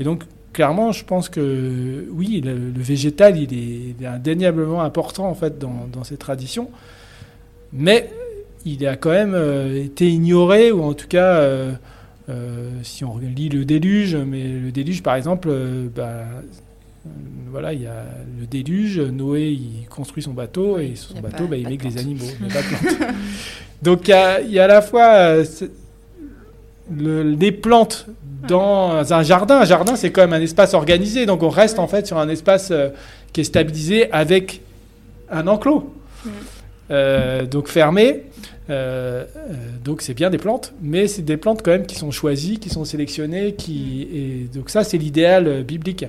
[0.00, 4.82] et donc, clairement, je pense que oui, le, le végétal, il est, il est indéniablement
[4.82, 6.70] important, en fait, dans, dans ces traditions.
[7.72, 8.08] Mais
[8.64, 11.74] il a quand même euh, été ignoré, ou en tout cas, euh, euh,
[12.82, 17.08] si on lit le déluge, mais le déluge, par exemple, euh, bah, euh,
[17.50, 18.04] voilà, il y a
[18.40, 21.76] le déluge, Noé, il construit son bateau, et sur son bateau, pas- bah, il met
[21.76, 22.66] que des animaux, a pas de
[22.96, 23.08] plantes.
[23.82, 25.44] Donc il y a, il y a à la fois euh,
[26.94, 28.06] le- des plantes
[28.48, 29.60] dans un jardin.
[29.60, 32.28] Un jardin, c'est quand même un espace organisé, donc on reste en fait sur un
[32.28, 32.88] espace euh,
[33.32, 34.60] qui est stabilisé avec
[35.30, 35.92] un enclos.
[36.90, 38.22] Euh, donc fermé.
[38.68, 39.24] Euh,
[39.84, 42.68] donc c'est bien des plantes, mais c'est des plantes quand même qui sont choisies, qui
[42.68, 46.04] sont sélectionnées, qui et donc ça c'est l'idéal euh, biblique.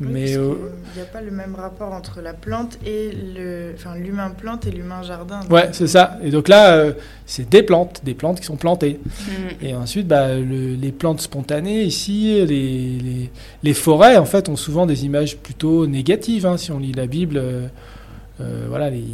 [0.00, 0.54] Mais euh,
[0.92, 4.66] il n'y a pas le même rapport entre la plante et le, enfin l'humain plante
[4.66, 5.38] et l'humain jardin.
[5.50, 6.18] ouais c'est ça.
[6.22, 6.92] Et donc là euh,
[7.26, 8.98] c'est des plantes, des plantes qui sont plantées.
[9.06, 9.64] Mm.
[9.64, 13.30] Et ensuite, bah, le- les plantes spontanées, ici, les, les,
[13.62, 16.44] les forêts, en fait, ont souvent des images plutôt négatives.
[16.44, 19.04] hein, si on lit la Bible, euh, voilà, les,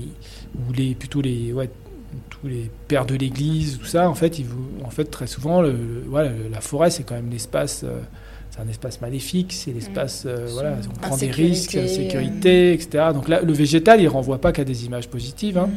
[0.67, 1.69] ou les, plutôt les, ouais,
[2.41, 4.47] tous les pères de l'Église, tout ça, en fait, ils,
[4.85, 7.83] en fait très souvent, le, le- voilà, la forêt, c'est quand même l'espace...
[7.85, 7.99] euh,
[8.53, 13.05] c'est un espace maléfique, c'est l'espace, euh, voilà, on prend des risques, euh, sécurité, etc.
[13.15, 15.57] Donc là, le végétal, il renvoie pas qu'à des images positives.
[15.57, 15.71] hein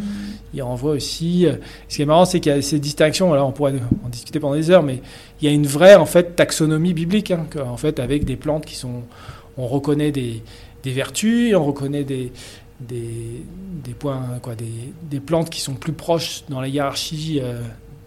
[0.55, 1.45] il renvoie aussi.
[1.87, 3.31] Ce qui est marrant, c'est qu'il y a ces distinctions.
[3.31, 5.01] On pourrait en discuter pendant des heures, mais
[5.39, 8.37] il y a une vraie en fait taxonomie biblique, hein, que, en fait, avec des
[8.37, 9.03] plantes qui sont,
[9.57, 10.41] on reconnaît des,
[10.83, 12.31] des vertus, on reconnaît des
[12.79, 13.45] des,
[13.83, 17.61] des points, quoi, des, des plantes qui sont plus proches dans la hiérarchie euh,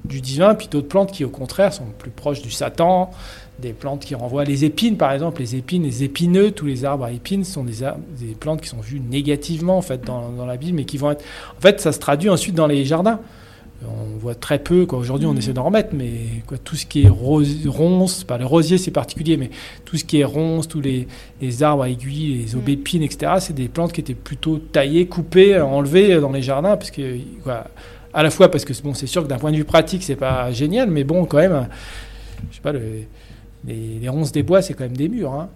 [0.04, 3.10] du divin, puis d'autres plantes qui, au contraire, sont plus proches du Satan.
[3.58, 7.04] Des plantes qui renvoient les épines, par exemple, les épines, les épineux, tous les arbres
[7.04, 7.78] à épines sont des,
[8.20, 11.10] des plantes qui sont vues négativement en fait dans, dans la Bible, mais qui vont
[11.10, 11.24] être
[11.56, 13.18] en fait, ça se traduit ensuite dans les jardins.
[13.84, 14.98] On voit très peu, quoi.
[14.98, 15.38] Aujourd'hui, on Mhm.
[15.38, 16.10] essaie d'en remettre, mais
[16.46, 19.50] quoi, tout ce qui est rose, ronce, pas le rosier, c'est particulier, mais
[19.84, 21.06] tout ce qui est ronce, tous les,
[21.42, 25.60] les arbres à aiguilles, les aubépines, etc., c'est des plantes qui étaient plutôt taillées, coupées,
[25.60, 27.64] enlevées dans les jardins, parce que, quoi,
[28.14, 30.16] à la fois parce que bon, c'est sûr que d'un point de vue pratique, c'est
[30.16, 31.68] pas génial, mais bon, quand même,
[32.50, 32.80] je sais pas, le-
[33.66, 35.32] les, les ronces des bois, c'est quand même des murs.
[35.34, 35.48] hein.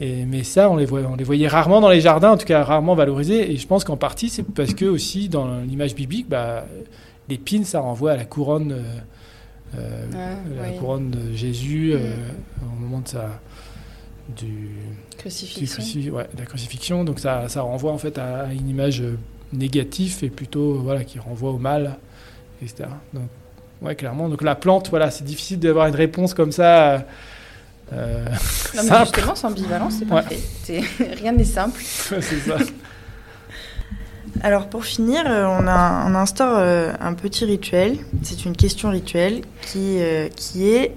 [0.00, 2.44] Et, mais ça, on les, voit, on les voyait rarement dans les jardins, en tout
[2.46, 3.50] cas rarement valorisés.
[3.52, 6.66] Et je pense qu'en partie, c'est parce que aussi dans l'image biblique, bah,
[7.28, 8.82] l'épine, ça renvoie à la couronne, euh,
[9.78, 10.76] euh, Ah, la oui.
[10.78, 12.66] couronne de Jésus euh, Mm.
[12.66, 13.40] au moment de sa
[14.36, 14.68] du, du
[15.18, 15.82] Crucifixion.
[15.82, 17.04] cruci- ouais, de la crucifixion.
[17.04, 19.18] Donc ça, ça renvoie en fait à, à une image euh,
[19.52, 21.98] négative et plutôt voilà qui renvoie au mal,
[22.62, 22.88] etc.
[23.12, 23.28] Donc
[23.82, 24.28] ouais, clairement.
[24.28, 27.04] Donc la plante, voilà, c'est difficile d'avoir une réponse comme ça.
[27.92, 28.24] euh,
[28.74, 29.04] Non, mais simple.
[29.14, 30.38] justement, c'est ambivalent, c'est parfait.
[31.20, 31.80] Rien n'est simple.
[31.84, 32.56] c'est ça.
[34.40, 35.66] Alors pour finir, euh, on,
[36.14, 37.98] instaure euh, un petit rituel.
[38.22, 40.94] C'est une question rituelle qui, euh, qui est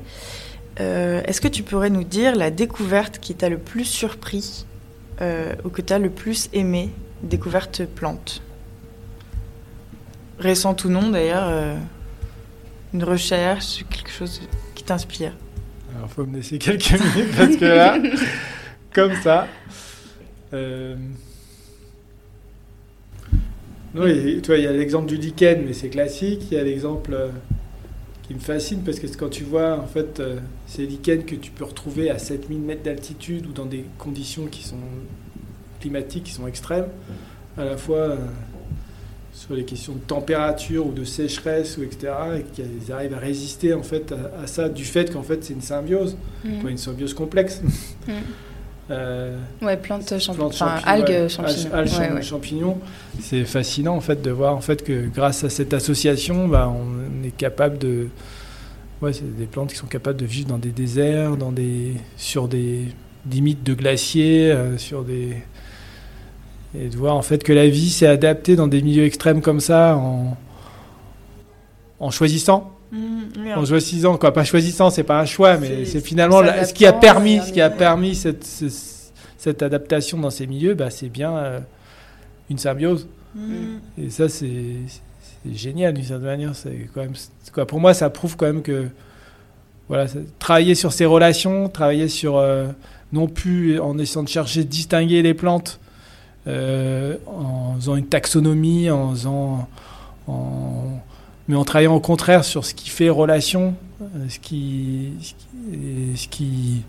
[0.78, 4.66] est-ce que tu pourrais nous dire la découverte qui t'a le plus surpris
[5.64, 6.90] ou que tu as le plus aimé,
[7.24, 8.42] découverte plante?
[10.38, 11.78] Récente ou non d'ailleurs,
[12.94, 14.42] une recherche, quelque chose
[14.76, 15.32] qui t'inspire?
[15.96, 17.98] Alors, faut me laisser quelques minutes parce que là,
[18.92, 19.48] comme ça.
[23.96, 26.42] Non, et- tu vois, il y a l'exemple du lichen, mais c'est classique.
[26.52, 27.30] Il y a l'exemple euh,
[28.28, 30.38] qui me fascine parce que quand tu vois, en fait, euh,
[30.68, 34.64] ces lichens que tu peux retrouver à 7000 mètres d'altitude ou dans des conditions qui
[34.64, 34.76] sont
[35.80, 36.88] climatiques qui sont extrêmes,
[37.58, 38.18] à la fois euh,
[39.34, 42.14] sur les questions de température ou de sécheresse ou etc.
[42.40, 45.54] et qu'ils arrivent à résister en fait à, à ça du fait qu'en fait c'est
[45.54, 46.68] une symbiose, Mm.
[46.70, 47.62] une symbiose complexe.
[48.08, 48.12] Mm.
[48.92, 50.34] Euh, Ouais, plantes, champ...
[50.36, 51.74] plantes, enfin, champi- algues, ouais, champignons.
[51.74, 52.22] algues, ouais.
[52.22, 52.78] champignons.
[53.20, 57.24] C'est fascinant en fait de voir en fait que grâce à cette association, bah, on
[57.26, 58.10] est capable de,
[59.02, 62.48] ouais, c'est des plantes qui sont capables de vivre dans des déserts, dans des, sur
[62.48, 62.84] des
[63.32, 65.36] limites de glaciers, euh, sur des
[66.78, 69.62] et de voir en fait que la vie s'est adaptée dans des milieux extrêmes comme
[69.62, 70.38] ça en
[72.02, 74.34] en choisissant en choisissant quoi.
[74.34, 77.52] Pas choisissant c'est pas un choix mais C'est- finalement la- ce qui a permis ce
[77.52, 81.60] qui a permis cette, ce- cette adaptation dans ces milieux bah, c'est bien euh,
[82.50, 83.08] une symbiose.
[83.36, 83.78] Mm.
[84.02, 84.78] et ça c'est
[85.52, 86.56] génial d'une certaine manière.
[86.56, 88.88] C'est quand même c'est quoi pour moi ça prouve quand même que
[89.88, 90.08] voilà
[90.40, 92.68] travailler sur ces relations travailler sur euh,
[93.14, 95.80] non plus en essayant de chercher de distinguer les plantes,
[96.48, 99.68] en faisant une taxonomie, en faisant,
[101.48, 103.76] mais en travaillant au contraire sur ce qui fait relation,
[104.30, 105.14] ce qui,
[106.16, 106.84] ce qui,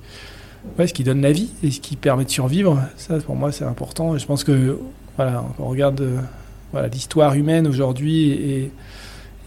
[0.79, 2.81] ce qui donne la vie et ce qui permet de survivre.
[2.97, 4.17] Ça, pour moi, c'est important.
[4.17, 4.79] Je pense que,
[5.17, 6.05] voilà, on regarde
[6.73, 8.73] voilà, l'histoire humaine aujourd'hui et,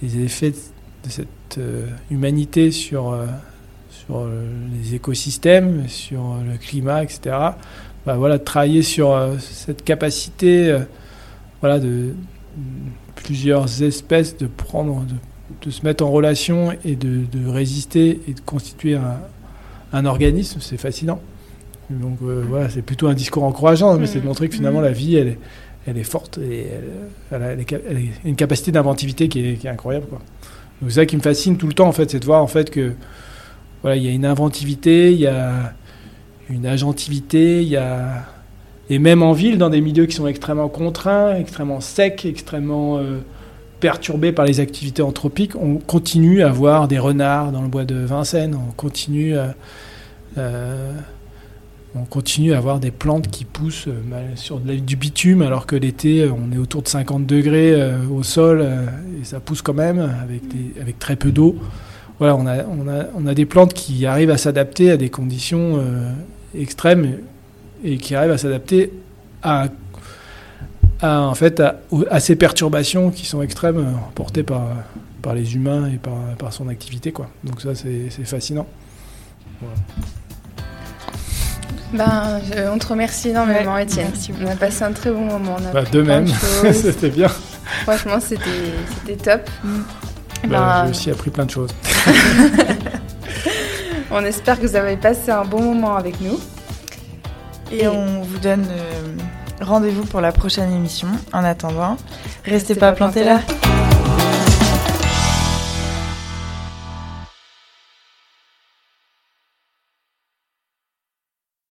[0.02, 1.60] les effets de cette
[2.10, 3.18] humanité sur
[3.90, 4.26] sur
[4.72, 7.36] les écosystèmes, sur le climat, etc.
[8.06, 10.80] Bah, voilà, travailler sur euh, cette capacité euh,
[11.60, 12.16] voilà, de,
[13.24, 15.06] plusieurs espèces de prendre,
[15.62, 18.98] de, se mettre en relation et de, résister et de constituer
[19.94, 21.20] un, organisme, c'est fascinant.
[21.90, 24.92] Donc euh, voilà, c'est plutôt un discours encourageant, mais c'est de montrer que finalement la
[24.92, 25.40] vie, elle est,
[25.88, 26.68] elle est forte et
[27.32, 27.56] elle, a,
[28.24, 30.06] une capacité d'inventivité qui est, incroyable.
[30.08, 30.20] Quoi.
[30.82, 32.48] Donc c'est ça qui me fascine tout le temps, en fait, c'est de voir en
[32.48, 32.94] fait que
[33.82, 35.74] voilà, il y a une inventivité, il y a
[36.50, 38.26] une agentivité, il y a
[38.90, 43.20] et même en ville, dans des milieux qui sont extrêmement contraints, extrêmement secs, extrêmement euh,
[43.80, 47.96] perturbés par les activités anthropiques, on continue à voir des renards dans le bois de
[47.96, 49.54] Vincennes, on continue à,
[50.40, 50.92] euh,
[51.96, 56.28] on continue à avoir des plantes qui poussent euh, sur du bitume, alors que l'été,
[56.28, 57.80] on est autour de 50 degrés
[58.12, 58.68] au sol,
[59.22, 60.00] et ça pousse quand même,
[60.80, 61.56] avec, très peu d'eau.
[62.18, 65.80] Voilà, on a, des plantes qui arrivent à s'adapter à des conditions
[66.54, 67.20] extrêmes
[67.84, 68.92] et qui arrivent à s'adapter
[69.42, 69.68] à,
[71.02, 74.64] en fait, à, ces perturbations qui sont extrêmes euh, portées par,
[75.22, 77.12] par les humains et par, par son activité.
[77.12, 77.30] Quoi.
[77.44, 78.68] Donc ça, c'est fascinant.
[81.94, 82.40] Ben,
[82.72, 84.12] on te remercie énormément, Étienne.
[84.42, 85.58] On a passé un très bon moment.
[85.74, 86.28] Bah, de même,
[86.74, 87.30] c'était bien.
[87.84, 89.50] Franchement, c'était top.
[89.64, 89.80] Mm.
[90.48, 91.72] Bah, ben, J'ai aussi appris plein de choses.
[94.12, 96.40] on espère que vous avez passé un bon moment avec nous.
[97.72, 99.14] Et, on vous donne euh,
[99.62, 101.08] rendez-vous pour la prochaine émission.
[101.34, 101.98] En attendant,
[102.46, 103.42] restez, pas, plantés là.